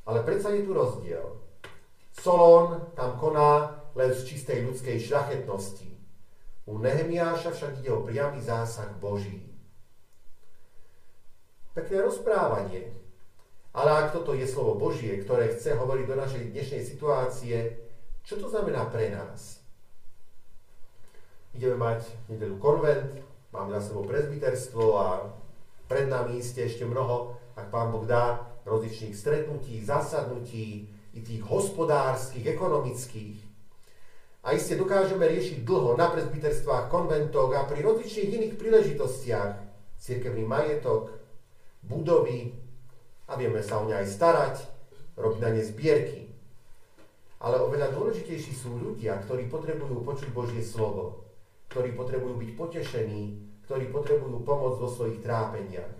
Ale 0.08 0.24
predsa 0.24 0.50
je 0.56 0.64
tu 0.64 0.72
rozdiel. 0.72 1.36
Solón 2.16 2.90
tam 2.96 3.20
koná 3.20 3.80
len 3.94 4.10
z 4.16 4.24
čistej 4.24 4.64
ľudskej 4.64 4.98
šľachetnosti. 5.04 5.90
U 6.66 6.80
Nehemiáša 6.80 7.52
však 7.52 7.84
ide 7.84 7.90
o 7.92 8.04
priamy 8.04 8.40
zásah 8.40 8.88
Boží. 8.96 9.50
Pekné 11.76 12.02
rozprávanie. 12.02 12.90
Ale 13.70 13.90
ak 13.94 14.06
toto 14.10 14.34
je 14.34 14.50
slovo 14.50 14.74
Božie, 14.74 15.22
ktoré 15.22 15.54
chce 15.54 15.78
hovoriť 15.78 16.06
do 16.10 16.16
našej 16.18 16.42
dnešnej 16.50 16.82
situácie, 16.82 17.78
čo 18.26 18.34
to 18.42 18.50
znamená 18.50 18.90
pre 18.90 19.14
nás? 19.14 19.59
Ideme 21.54 21.76
mať 21.76 22.06
nedelu 22.30 22.56
konvent, 22.58 23.10
máme 23.50 23.74
za 23.78 23.90
sebou 23.90 24.06
prezbiterstvo 24.06 24.84
a 24.98 25.06
pred 25.90 26.06
nami 26.06 26.38
iste 26.38 26.62
ešte 26.62 26.86
mnoho, 26.86 27.34
ak 27.58 27.70
Pán 27.74 27.90
Boh 27.90 28.06
dá, 28.06 28.46
rozličných 28.62 29.16
stretnutí, 29.16 29.82
zasadnutí, 29.82 30.86
i 31.10 31.20
tých 31.20 31.42
hospodárskych, 31.42 32.46
ekonomických. 32.46 33.38
A 34.46 34.54
iste 34.56 34.78
dokážeme 34.78 35.26
riešiť 35.26 35.66
dlho 35.66 35.98
na 35.98 36.08
prezbiterstvách, 36.08 36.88
konventoch 36.88 37.52
a 37.52 37.66
pri 37.66 37.82
rozličných 37.82 38.30
iných 38.40 38.54
príležitostiach 38.56 39.52
cirkevný 40.00 40.46
majetok, 40.46 41.12
budovy 41.84 42.56
a 43.28 43.36
vieme 43.36 43.60
sa 43.60 43.82
o 43.82 43.90
ne 43.90 44.00
aj 44.00 44.06
starať, 44.08 44.54
robiť 45.18 45.40
na 45.42 45.50
ne 45.52 45.62
zbierky. 45.66 46.30
Ale 47.40 47.60
oveľa 47.60 47.92
dôležitejší 47.92 48.52
sú 48.54 48.80
ľudia, 48.80 49.20
ktorí 49.26 49.50
potrebujú 49.50 50.00
počuť 50.06 50.28
Božie 50.32 50.64
slovo 50.64 51.29
ktorí 51.70 51.94
potrebujú 51.94 52.34
byť 52.36 52.50
potešení, 52.58 53.22
ktorí 53.70 53.94
potrebujú 53.94 54.42
pomoc 54.42 54.82
vo 54.82 54.90
svojich 54.90 55.22
trápeniach. 55.22 55.94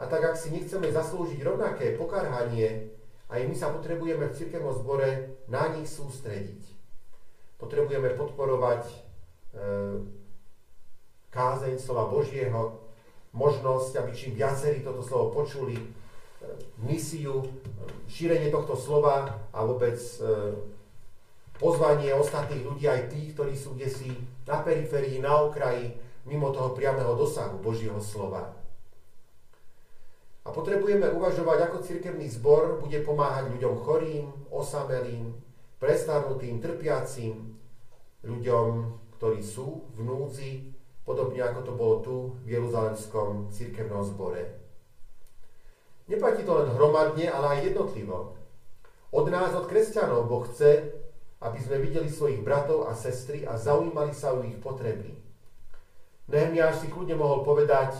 A 0.00 0.08
tak 0.08 0.32
ak 0.32 0.36
si 0.40 0.48
nechceme 0.48 0.88
zaslúžiť 0.88 1.44
rovnaké 1.44 1.92
pokarhanie, 2.00 2.88
aj 3.28 3.40
my 3.44 3.54
sa 3.54 3.68
potrebujeme 3.68 4.32
v 4.32 4.36
cirkevnom 4.36 4.72
zbore 4.72 5.36
na 5.52 5.68
nich 5.76 5.86
sústrediť. 5.86 6.64
Potrebujeme 7.60 8.16
podporovať 8.16 8.88
e, 8.88 8.94
kázeň 11.28 11.76
slova 11.76 12.08
Božieho, 12.08 12.80
možnosť, 13.36 13.92
aby 14.00 14.10
čím 14.16 14.32
viacerí 14.34 14.80
toto 14.80 15.04
slovo 15.04 15.36
počuli, 15.44 15.76
e, 15.76 15.84
misiu, 16.82 17.44
e, 17.44 17.48
šírenie 18.08 18.48
tohto 18.48 18.74
slova 18.74 19.46
a 19.52 19.58
vôbec 19.62 20.00
e, 20.00 20.24
pozvanie 21.60 22.16
ostatných 22.16 22.64
ľudí, 22.64 22.88
aj 22.88 23.12
tých, 23.12 23.36
ktorí 23.36 23.52
sú 23.52 23.76
kde 23.76 23.92
si 23.92 24.08
na 24.48 24.64
periférii, 24.64 25.20
na 25.20 25.44
okraji, 25.44 25.92
mimo 26.24 26.48
toho 26.50 26.72
priamého 26.72 27.12
dosahu 27.14 27.60
Božieho 27.60 28.00
slova. 28.00 28.56
A 30.40 30.48
potrebujeme 30.48 31.12
uvažovať, 31.12 31.68
ako 31.68 31.84
cirkevný 31.84 32.32
zbor 32.32 32.80
bude 32.80 32.96
pomáhať 33.04 33.52
ľuďom 33.52 33.74
chorým, 33.84 34.24
osamelým, 34.48 35.36
prestarnutým, 35.76 36.64
trpiacim, 36.64 37.60
ľuďom, 38.24 38.68
ktorí 39.20 39.44
sú 39.44 39.84
v 39.96 40.00
núdzi, 40.00 40.52
podobne 41.04 41.44
ako 41.44 41.60
to 41.60 41.72
bolo 41.76 41.94
tu 42.00 42.16
v 42.48 42.56
Jeruzalemskom 42.56 43.52
cirkevnom 43.52 44.00
zbore. 44.04 44.56
Neplatí 46.08 46.42
to 46.42 46.56
len 46.56 46.72
hromadne, 46.72 47.28
ale 47.28 47.46
aj 47.60 47.60
jednotlivo. 47.70 48.34
Od 49.12 49.26
nás, 49.30 49.54
od 49.54 49.68
kresťanov, 49.68 50.26
Boh 50.26 50.42
chce, 50.48 50.99
aby 51.40 51.58
sme 51.58 51.80
videli 51.80 52.08
svojich 52.12 52.44
bratov 52.44 52.88
a 52.88 52.92
sestry 52.92 53.48
a 53.48 53.56
zaujímali 53.56 54.12
sa 54.12 54.36
o 54.36 54.44
ich 54.44 54.60
potreby. 54.60 55.16
Nehemiáš 56.28 56.84
si 56.84 56.92
kľudne 56.92 57.16
mohol 57.16 57.42
povedať, 57.42 57.96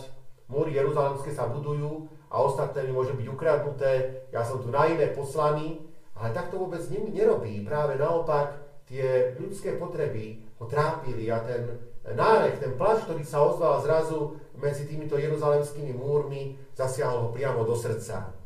múry 0.46 0.76
Jeruzalemské 0.76 1.32
sa 1.32 1.48
budujú 1.48 2.06
a 2.30 2.44
ostatné 2.44 2.86
mi 2.86 2.92
môže 2.94 3.16
byť 3.16 3.26
ukradnuté, 3.26 4.22
ja 4.30 4.44
som 4.44 4.62
tu 4.62 4.70
na 4.70 4.86
iné 4.86 5.10
poslaný, 5.10 5.82
ale 6.14 6.36
tak 6.36 6.52
to 6.52 6.60
vôbec 6.60 6.84
nerobí. 6.92 7.64
Práve 7.64 7.96
naopak, 7.96 8.60
tie 8.84 9.34
ľudské 9.40 9.80
potreby 9.80 10.44
ho 10.60 10.68
trápili 10.68 11.32
a 11.32 11.40
ten 11.40 11.80
nárek, 12.04 12.60
ten 12.60 12.76
plač, 12.76 13.02
ktorý 13.08 13.24
sa 13.24 13.40
ozval 13.40 13.80
zrazu 13.80 14.36
medzi 14.60 14.84
týmito 14.84 15.16
jeruzalemskými 15.16 15.96
múrmi, 15.96 16.60
zasiahol 16.76 17.28
ho 17.28 17.30
priamo 17.32 17.64
do 17.64 17.72
srdca. 17.72 18.36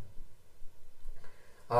A 1.66 1.78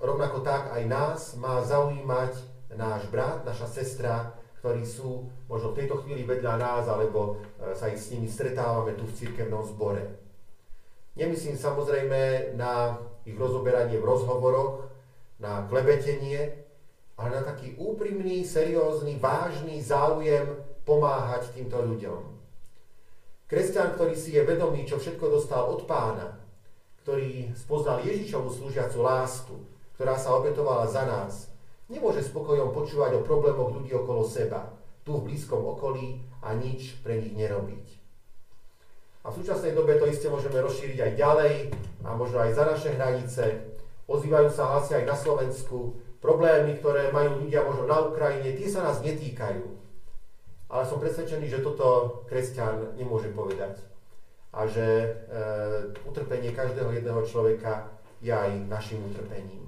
rovnako 0.00 0.40
tak 0.40 0.72
aj 0.72 0.82
nás 0.88 1.20
má 1.36 1.60
zaujímať 1.60 2.32
náš 2.74 3.04
brat, 3.12 3.44
naša 3.44 3.68
sestra, 3.68 4.32
ktorí 4.60 4.84
sú 4.84 5.28
možno 5.48 5.72
v 5.72 5.84
tejto 5.84 6.04
chvíli 6.04 6.24
vedľa 6.24 6.54
nás, 6.60 6.84
alebo 6.88 7.40
e, 7.60 7.72
sa 7.76 7.88
ich 7.88 8.00
s 8.00 8.12
nimi 8.12 8.28
stretávame 8.28 8.92
tu 8.96 9.08
v 9.08 9.16
cirkevnom 9.16 9.64
zbore. 9.64 10.20
Nemyslím 11.16 11.56
samozrejme 11.56 12.54
na 12.56 13.00
ich 13.24 13.36
rozoberanie 13.36 13.96
v 13.96 14.08
rozhovoroch, 14.08 14.88
na 15.40 15.64
klebetenie, 15.68 16.60
ale 17.16 17.28
na 17.40 17.42
taký 17.44 17.76
úprimný, 17.76 18.44
seriózny, 18.44 19.16
vážny 19.20 19.80
záujem 19.80 20.60
pomáhať 20.84 21.52
týmto 21.56 21.80
ľuďom. 21.80 22.20
Kresťan, 23.48 23.98
ktorý 23.98 24.14
si 24.14 24.36
je 24.36 24.46
vedomý, 24.46 24.86
čo 24.86 25.00
všetko 25.00 25.26
dostal 25.26 25.68
od 25.68 25.84
pána, 25.84 26.38
ktorý 27.02 27.50
spoznal 27.56 28.04
Ježišovu 28.04 28.48
slúžiacu 28.52 28.98
lásku, 29.02 29.56
ktorá 30.00 30.16
sa 30.16 30.32
obetovala 30.40 30.88
za 30.88 31.04
nás, 31.04 31.52
nemôže 31.92 32.24
spokojom 32.24 32.72
počúvať 32.72 33.20
o 33.20 33.26
problémoch 33.26 33.68
ľudí 33.68 33.92
okolo 33.92 34.24
seba, 34.24 34.72
tu 35.04 35.20
v 35.20 35.28
blízkom 35.28 35.60
okolí 35.60 36.24
a 36.40 36.56
nič 36.56 37.04
pre 37.04 37.20
nich 37.20 37.36
nerobiť. 37.36 38.00
A 39.20 39.28
v 39.28 39.36
súčasnej 39.44 39.76
dobe 39.76 40.00
to 40.00 40.08
isté 40.08 40.32
môžeme 40.32 40.56
rozšíriť 40.56 41.04
aj 41.04 41.12
ďalej 41.20 41.54
a 42.08 42.16
možno 42.16 42.40
aj 42.40 42.56
za 42.56 42.64
naše 42.64 42.96
hranice, 42.96 43.44
ozývajú 44.08 44.48
sa 44.48 44.72
hlasy 44.72 44.96
aj 44.96 45.04
na 45.04 45.12
Slovensku, 45.12 46.00
problémy, 46.24 46.80
ktoré 46.80 47.12
majú 47.12 47.44
ľudia 47.44 47.60
možno 47.60 47.84
na 47.84 48.00
Ukrajine, 48.00 48.56
tie 48.56 48.72
sa 48.72 48.80
nás 48.80 49.04
netýkajú. 49.04 49.68
Ale 50.72 50.88
som 50.88 50.96
presvedčený, 50.96 51.44
že 51.44 51.60
toto 51.60 52.24
kresťan 52.24 52.96
nemôže 52.96 53.28
povedať. 53.36 53.76
A 54.56 54.64
že 54.64 54.80
e, 54.80 55.08
utrpenie 56.08 56.56
každého 56.56 56.88
jedného 56.88 57.20
človeka 57.28 57.92
je 58.24 58.32
aj 58.32 58.64
našim 58.64 59.04
utrpením. 59.04 59.59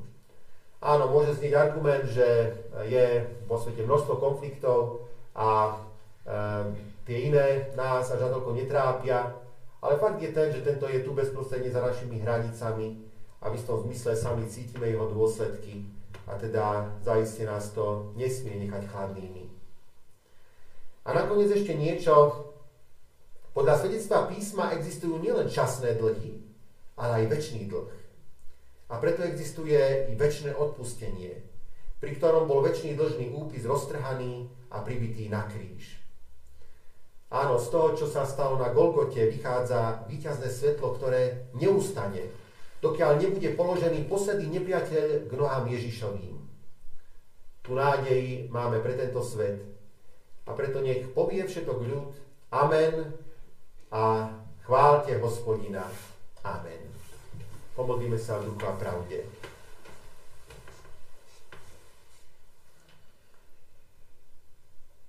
Áno, 0.82 1.14
môže 1.14 1.38
znieť 1.38 1.54
argument, 1.54 2.02
že 2.10 2.58
je 2.90 3.22
vo 3.46 3.54
svete 3.54 3.86
množstvo 3.86 4.18
konfliktov 4.18 5.06
a 5.30 5.78
e, 6.26 6.74
tie 7.06 7.30
iné 7.30 7.70
nás 7.78 8.10
až 8.10 8.26
natoľko 8.26 8.58
netrápia, 8.58 9.30
ale 9.78 9.94
fakt 10.02 10.18
je 10.18 10.34
ten, 10.34 10.50
že 10.50 10.66
tento 10.66 10.90
je 10.90 11.06
tu 11.06 11.14
bezprostredne 11.14 11.70
za 11.70 11.86
našimi 11.86 12.18
hranicami 12.18 12.98
a 13.38 13.46
v 13.46 13.54
istom 13.54 13.78
zmysle 13.86 14.18
sami 14.18 14.42
cítime 14.50 14.90
jeho 14.90 15.06
dôsledky 15.06 15.86
a 16.26 16.34
teda 16.34 16.90
zaiste 17.06 17.46
nás 17.46 17.70
to 17.70 18.10
nesmie 18.18 18.66
nechať 18.66 18.82
chladnými. 18.90 19.46
A 21.06 21.14
nakoniec 21.14 21.50
ešte 21.50 21.78
niečo. 21.78 22.46
Podľa 23.52 23.84
svedectva 23.84 24.26
písma 24.32 24.72
existujú 24.74 25.20
nielen 25.20 25.44
časné 25.46 25.94
dlhy, 25.94 26.40
ale 26.96 27.22
aj 27.22 27.36
väčší 27.36 27.68
dlh. 27.68 28.01
A 28.92 29.00
preto 29.00 29.24
existuje 29.24 29.80
i 29.80 30.12
väčšie 30.12 30.52
odpustenie, 30.52 31.40
pri 31.96 32.10
ktorom 32.20 32.44
bol 32.44 32.60
väčší 32.60 32.92
dlžný 32.92 33.32
úpis 33.32 33.64
roztrhaný 33.64 34.52
a 34.68 34.84
pribitý 34.84 35.32
na 35.32 35.48
kríž. 35.48 35.96
Áno, 37.32 37.56
z 37.56 37.72
toho, 37.72 37.96
čo 37.96 38.04
sa 38.04 38.28
stalo 38.28 38.60
na 38.60 38.68
Golgote, 38.68 39.32
vychádza 39.32 40.04
víťazné 40.04 40.52
svetlo, 40.52 40.92
ktoré 41.00 41.48
neustane, 41.56 42.28
dokiaľ 42.84 43.16
nebude 43.16 43.56
položený 43.56 44.04
posledný 44.04 44.60
nepriateľ 44.60 45.06
k 45.24 45.32
nohám 45.32 45.64
Ježišovým. 45.72 46.36
Tu 47.64 47.70
nádej 47.72 48.52
máme 48.52 48.84
pre 48.84 48.92
tento 48.92 49.24
svet. 49.24 49.64
A 50.44 50.52
preto 50.52 50.84
nech 50.84 51.08
povie 51.16 51.46
všetok 51.46 51.78
ľud 51.80 52.12
Amen 52.52 53.16
a 53.88 54.28
chválte 54.68 55.16
hospodina. 55.16 55.88
Amen. 56.44 56.81
Pomodlíme 57.72 58.20
sa 58.20 58.36
v 58.36 58.52
duchu 58.52 58.68
a 58.68 58.76
pravde. 58.76 59.24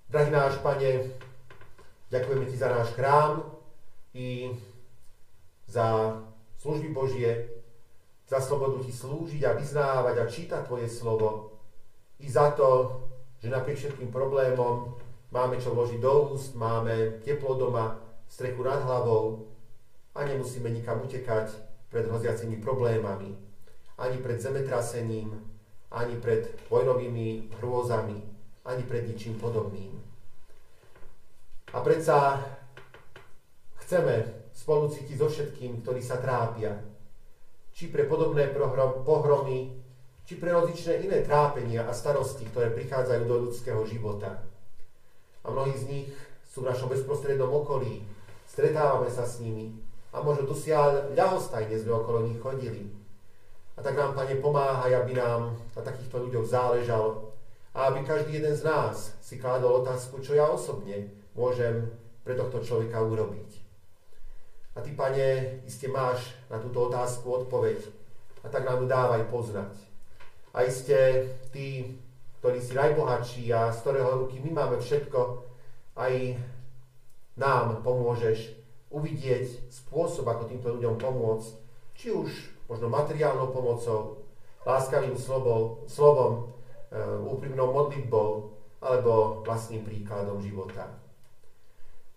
Drahý 0.07 0.31
náš 0.31 0.63
Pane, 0.63 1.11
ďakujeme 2.07 2.45
Ti 2.47 2.55
za 2.55 2.69
náš 2.71 2.95
chrám 2.95 3.43
i 4.15 4.53
za 5.67 6.15
služby 6.61 6.95
Božie, 6.95 7.49
za 8.29 8.39
slobodu 8.39 8.79
ti 8.85 8.93
slúžiť 8.95 9.41
a 9.43 9.57
vyznávať 9.57 10.15
a 10.21 10.29
čítať 10.29 10.61
tvoje 10.63 10.87
slovo. 10.87 11.59
I 12.23 12.31
za 12.31 12.55
to, 12.55 13.01
že 13.43 13.51
napriek 13.51 13.75
všetkým 13.75 14.07
problémom 14.07 14.95
máme 15.35 15.59
čo 15.59 15.75
vložiť 15.75 15.99
do 15.99 16.31
úst, 16.31 16.55
máme 16.55 17.19
teplo 17.27 17.59
doma, 17.59 17.99
strechu 18.29 18.63
nad 18.63 18.85
hlavou 18.85 19.51
a 20.15 20.23
nemusíme 20.23 20.71
nikam 20.71 21.03
utekať 21.03 21.72
pred 21.93 22.09
hroziacimi 22.09 22.57
problémami, 22.57 23.37
ani 24.01 24.17
pred 24.17 24.41
zemetrasením, 24.41 25.29
ani 25.93 26.17
pred 26.17 26.49
vojnovými 26.73 27.53
hrôzami, 27.61 28.17
ani 28.65 28.83
pred 28.89 29.05
ničím 29.05 29.37
podobným. 29.37 29.93
A 31.73 31.77
predsa 31.85 32.41
chceme 33.85 34.25
spolu 34.57 34.89
cítiť 34.89 35.17
so 35.21 35.29
všetkým, 35.29 35.85
ktorí 35.85 36.01
sa 36.01 36.17
trápia, 36.17 36.81
či 37.73 37.93
pre 37.93 38.09
podobné 38.09 38.49
pohromy, 39.05 39.77
či 40.25 40.41
pre 40.41 40.49
rozličné 40.49 41.05
iné 41.05 41.21
trápenia 41.21 41.85
a 41.85 41.93
starosti, 41.93 42.49
ktoré 42.49 42.73
prichádzajú 42.73 43.23
do 43.29 43.49
ľudského 43.49 43.81
života. 43.85 44.41
A 45.45 45.51
mnohí 45.53 45.77
z 45.77 45.85
nich 45.89 46.09
sú 46.47 46.65
v 46.65 46.69
našom 46.73 46.89
bezprostrednom 46.89 47.49
okolí, 47.49 48.01
stretávame 48.49 49.09
sa 49.09 49.25
s 49.25 49.41
nimi 49.41 49.82
a 50.13 50.21
možno 50.21 50.45
dosiaľ 50.45 51.17
ľahostajne 51.17 51.73
sme 51.73 51.97
okolo 51.97 52.29
nich 52.29 52.37
chodili. 52.37 52.85
A 53.73 53.81
tak 53.81 53.97
nám, 53.97 54.13
Pane, 54.13 54.37
pomáhaj, 54.37 54.93
aby 54.93 55.17
nám 55.17 55.57
na 55.73 55.81
takýchto 55.81 56.29
ľuďoch 56.29 56.45
záležalo 56.45 57.33
a 57.73 57.89
aby 57.89 58.05
každý 58.05 58.37
jeden 58.37 58.53
z 58.53 58.63
nás 58.63 59.17
si 59.17 59.41
kládol 59.41 59.81
otázku, 59.81 60.21
čo 60.21 60.37
ja 60.37 60.45
osobne 60.45 61.09
môžem 61.33 61.89
pre 62.21 62.37
tohto 62.37 62.61
človeka 62.61 63.01
urobiť. 63.01 63.63
A 64.73 64.81
ty, 64.81 64.93
pane, 64.93 65.61
iste 65.69 65.85
máš 65.85 66.33
na 66.49 66.57
túto 66.57 66.89
otázku 66.89 67.45
odpoveď. 67.45 67.77
A 68.41 68.49
tak 68.49 68.65
nám 68.65 68.81
ju 68.81 68.87
dávaj 68.89 69.29
poznať. 69.29 69.73
A 70.53 70.65
iste 70.65 71.29
ty, 71.53 71.97
ktorý 72.41 72.57
si 72.61 72.73
najbohatší 72.73 73.53
a 73.53 73.69
z 73.69 73.77
ktorého 73.85 74.25
ruky 74.25 74.41
my 74.41 74.51
máme 74.53 74.77
všetko, 74.81 75.45
aj 75.93 76.37
nám 77.37 77.85
pomôžeš 77.85 78.62
uvidieť 78.93 79.73
spôsob, 79.73 80.29
ako 80.29 80.47
týmto 80.47 80.69
ľuďom 80.77 81.01
pomôcť, 81.01 81.51
či 81.97 82.13
už 82.13 82.29
možno 82.69 82.93
materiálnou 82.93 83.49
pomocou, 83.49 84.21
láskavým 84.63 85.17
slovom, 85.17 85.83
slovom 85.89 86.31
e, 86.39 86.41
úprimnou 87.25 87.73
modlitbou, 87.73 88.53
alebo 88.83 89.41
vlastným 89.47 89.87
príkladom 89.87 90.43
života. 90.43 90.91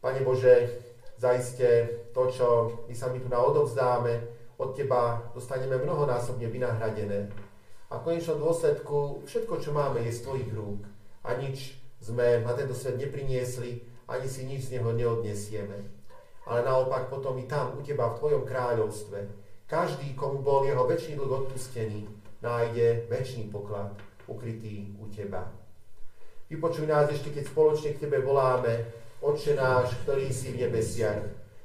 Pane 0.03 0.21
Bože, 0.27 0.83
zaiste 1.17 1.89
to, 2.11 2.27
čo 2.31 2.47
my 2.87 2.95
sa 2.95 3.09
mi 3.11 3.23
tu 3.23 3.31
na 3.31 3.39
odovzdáme, 3.39 4.37
od 4.57 4.75
Teba 4.75 5.21
dostaneme 5.35 5.79
mnohonásobne 5.79 6.49
vynahradené. 6.49 7.29
A 7.87 8.01
v 8.01 8.05
konečnom 8.05 8.41
dôsledku 8.43 9.23
všetko, 9.29 9.63
čo 9.63 9.71
máme, 9.71 10.03
je 10.03 10.13
z 10.13 10.25
Tvojich 10.27 10.51
rúk. 10.51 10.83
A 11.23 11.39
nič 11.39 11.79
sme 12.03 12.43
na 12.43 12.53
tento 12.57 12.75
svet 12.75 12.99
nepriniesli, 12.99 13.85
ani 14.11 14.27
si 14.27 14.47
nič 14.47 14.71
z 14.71 14.79
neho 14.79 14.91
neodnesieme. 14.91 15.96
Ale 16.47 16.63
naopak 16.63 17.11
potom 17.11 17.39
i 17.39 17.45
tam, 17.51 17.75
u 17.75 17.83
teba, 17.83 18.15
v 18.15 18.19
tvojom 18.19 18.43
kráľovstve, 18.47 19.19
každý, 19.67 20.15
komu 20.15 20.47
bol 20.47 20.63
jeho 20.63 20.87
väčší 20.87 21.19
dlh 21.19 21.27
odpustený, 21.27 22.07
nájde 22.39 23.11
väčší 23.11 23.51
poklad 23.51 23.99
ukrytý 24.31 24.95
u 25.03 25.11
teba. 25.11 25.51
Vypočuj 26.47 26.87
nás 26.87 27.11
ešte, 27.11 27.35
keď 27.35 27.51
spoločne 27.51 27.91
k 27.99 28.07
tebe 28.07 28.23
voláme, 28.23 28.87
Otče 29.19 29.59
náš, 29.59 29.97
ktorý 30.07 30.31
si 30.31 30.55
v 30.55 30.69
nebesiach, 30.69 31.25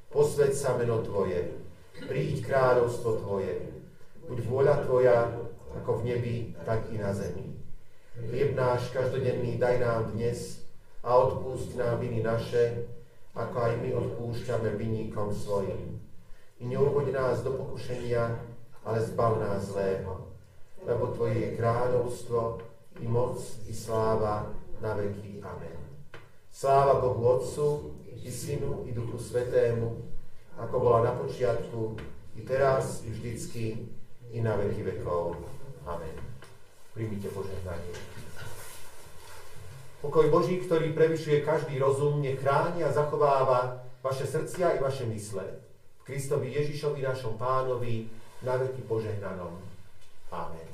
posveď 0.09 0.51
sa 0.55 0.73
meno 0.79 1.03
Tvoje, 1.05 1.51
príď 2.09 2.41
kráľovstvo 2.47 3.21
Tvoje, 3.21 3.69
buď 4.25 4.37
vôľa 4.49 4.75
Tvoja, 4.87 5.29
ako 5.77 6.01
v 6.01 6.05
nebi, 6.09 6.35
tak 6.65 6.89
i 6.89 6.97
na 6.97 7.13
zemi. 7.13 7.53
Chlieb 8.17 8.57
náš 8.57 8.89
každodenný 8.95 9.59
daj 9.61 9.77
nám 9.83 10.15
dnes 10.15 10.63
a 11.03 11.13
odpúšť 11.13 11.77
nám 11.77 11.99
viny 12.01 12.23
naše, 12.25 12.87
ako 13.31 13.55
aj 13.59 13.73
my 13.79 13.89
odpúšťame 13.95 14.75
vinníkom 14.75 15.31
svojim. 15.31 15.99
I 16.59 16.67
neuvoď 16.67 17.15
nás 17.15 17.41
do 17.41 17.55
pokušenia, 17.57 18.37
ale 18.85 18.99
zbav 19.01 19.39
nás 19.39 19.71
zlého. 19.71 20.29
Lebo 20.85 21.13
Tvoje 21.13 21.37
je 21.37 21.55
kráľovstvo, 21.57 22.61
i 22.99 23.07
moc, 23.07 23.39
i 23.65 23.73
sláva 23.73 24.51
na 24.81 24.93
veky. 24.93 25.39
Amen. 25.41 25.79
Sláva 26.51 26.99
Bohu 26.99 27.39
Otcu, 27.39 27.95
i 28.21 28.29
Synu, 28.29 28.85
i 28.85 28.91
Duchu 28.91 29.17
Svetému, 29.17 29.95
ako 30.59 30.75
bola 30.77 30.99
na 31.09 31.13
počiatku, 31.17 31.97
i 32.37 32.41
teraz, 32.45 33.01
i 33.07 33.09
vždycky, 33.09 33.89
i 34.31 34.37
na 34.41 34.59
veky 34.59 34.83
vekov. 34.83 35.39
Amen. 35.87 36.17
Príjmite 36.93 37.31
požehnanie. 37.31 37.95
Pokoj 40.01 40.33
Boží, 40.33 40.57
ktorý 40.57 40.97
prevyšuje 40.97 41.45
každý 41.45 41.77
rozum, 41.77 42.25
nech 42.25 42.41
chráni 42.41 42.81
a 42.81 42.89
zachováva 42.89 43.85
vaše 44.01 44.25
srdcia 44.25 44.73
i 44.75 44.79
vaše 44.81 45.05
mysle. 45.05 45.45
Kristovi 46.01 46.57
Ježišovi, 46.57 47.05
našom 47.05 47.37
pánovi, 47.37 48.09
na 48.41 48.57
veky 48.57 48.81
požehnanom. 48.89 49.61
Amen. 50.33 50.70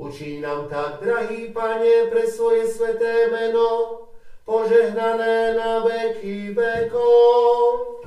Učí 0.00 0.40
nám 0.40 0.68
tak, 0.68 1.04
drahý 1.04 1.52
Pane, 1.52 2.08
pre 2.08 2.24
svoje 2.24 2.72
sveté 2.72 3.28
meno, 3.28 4.00
požehnané 4.48 5.52
na 5.52 5.84
veky 5.84 6.56
vekov. 6.56 7.99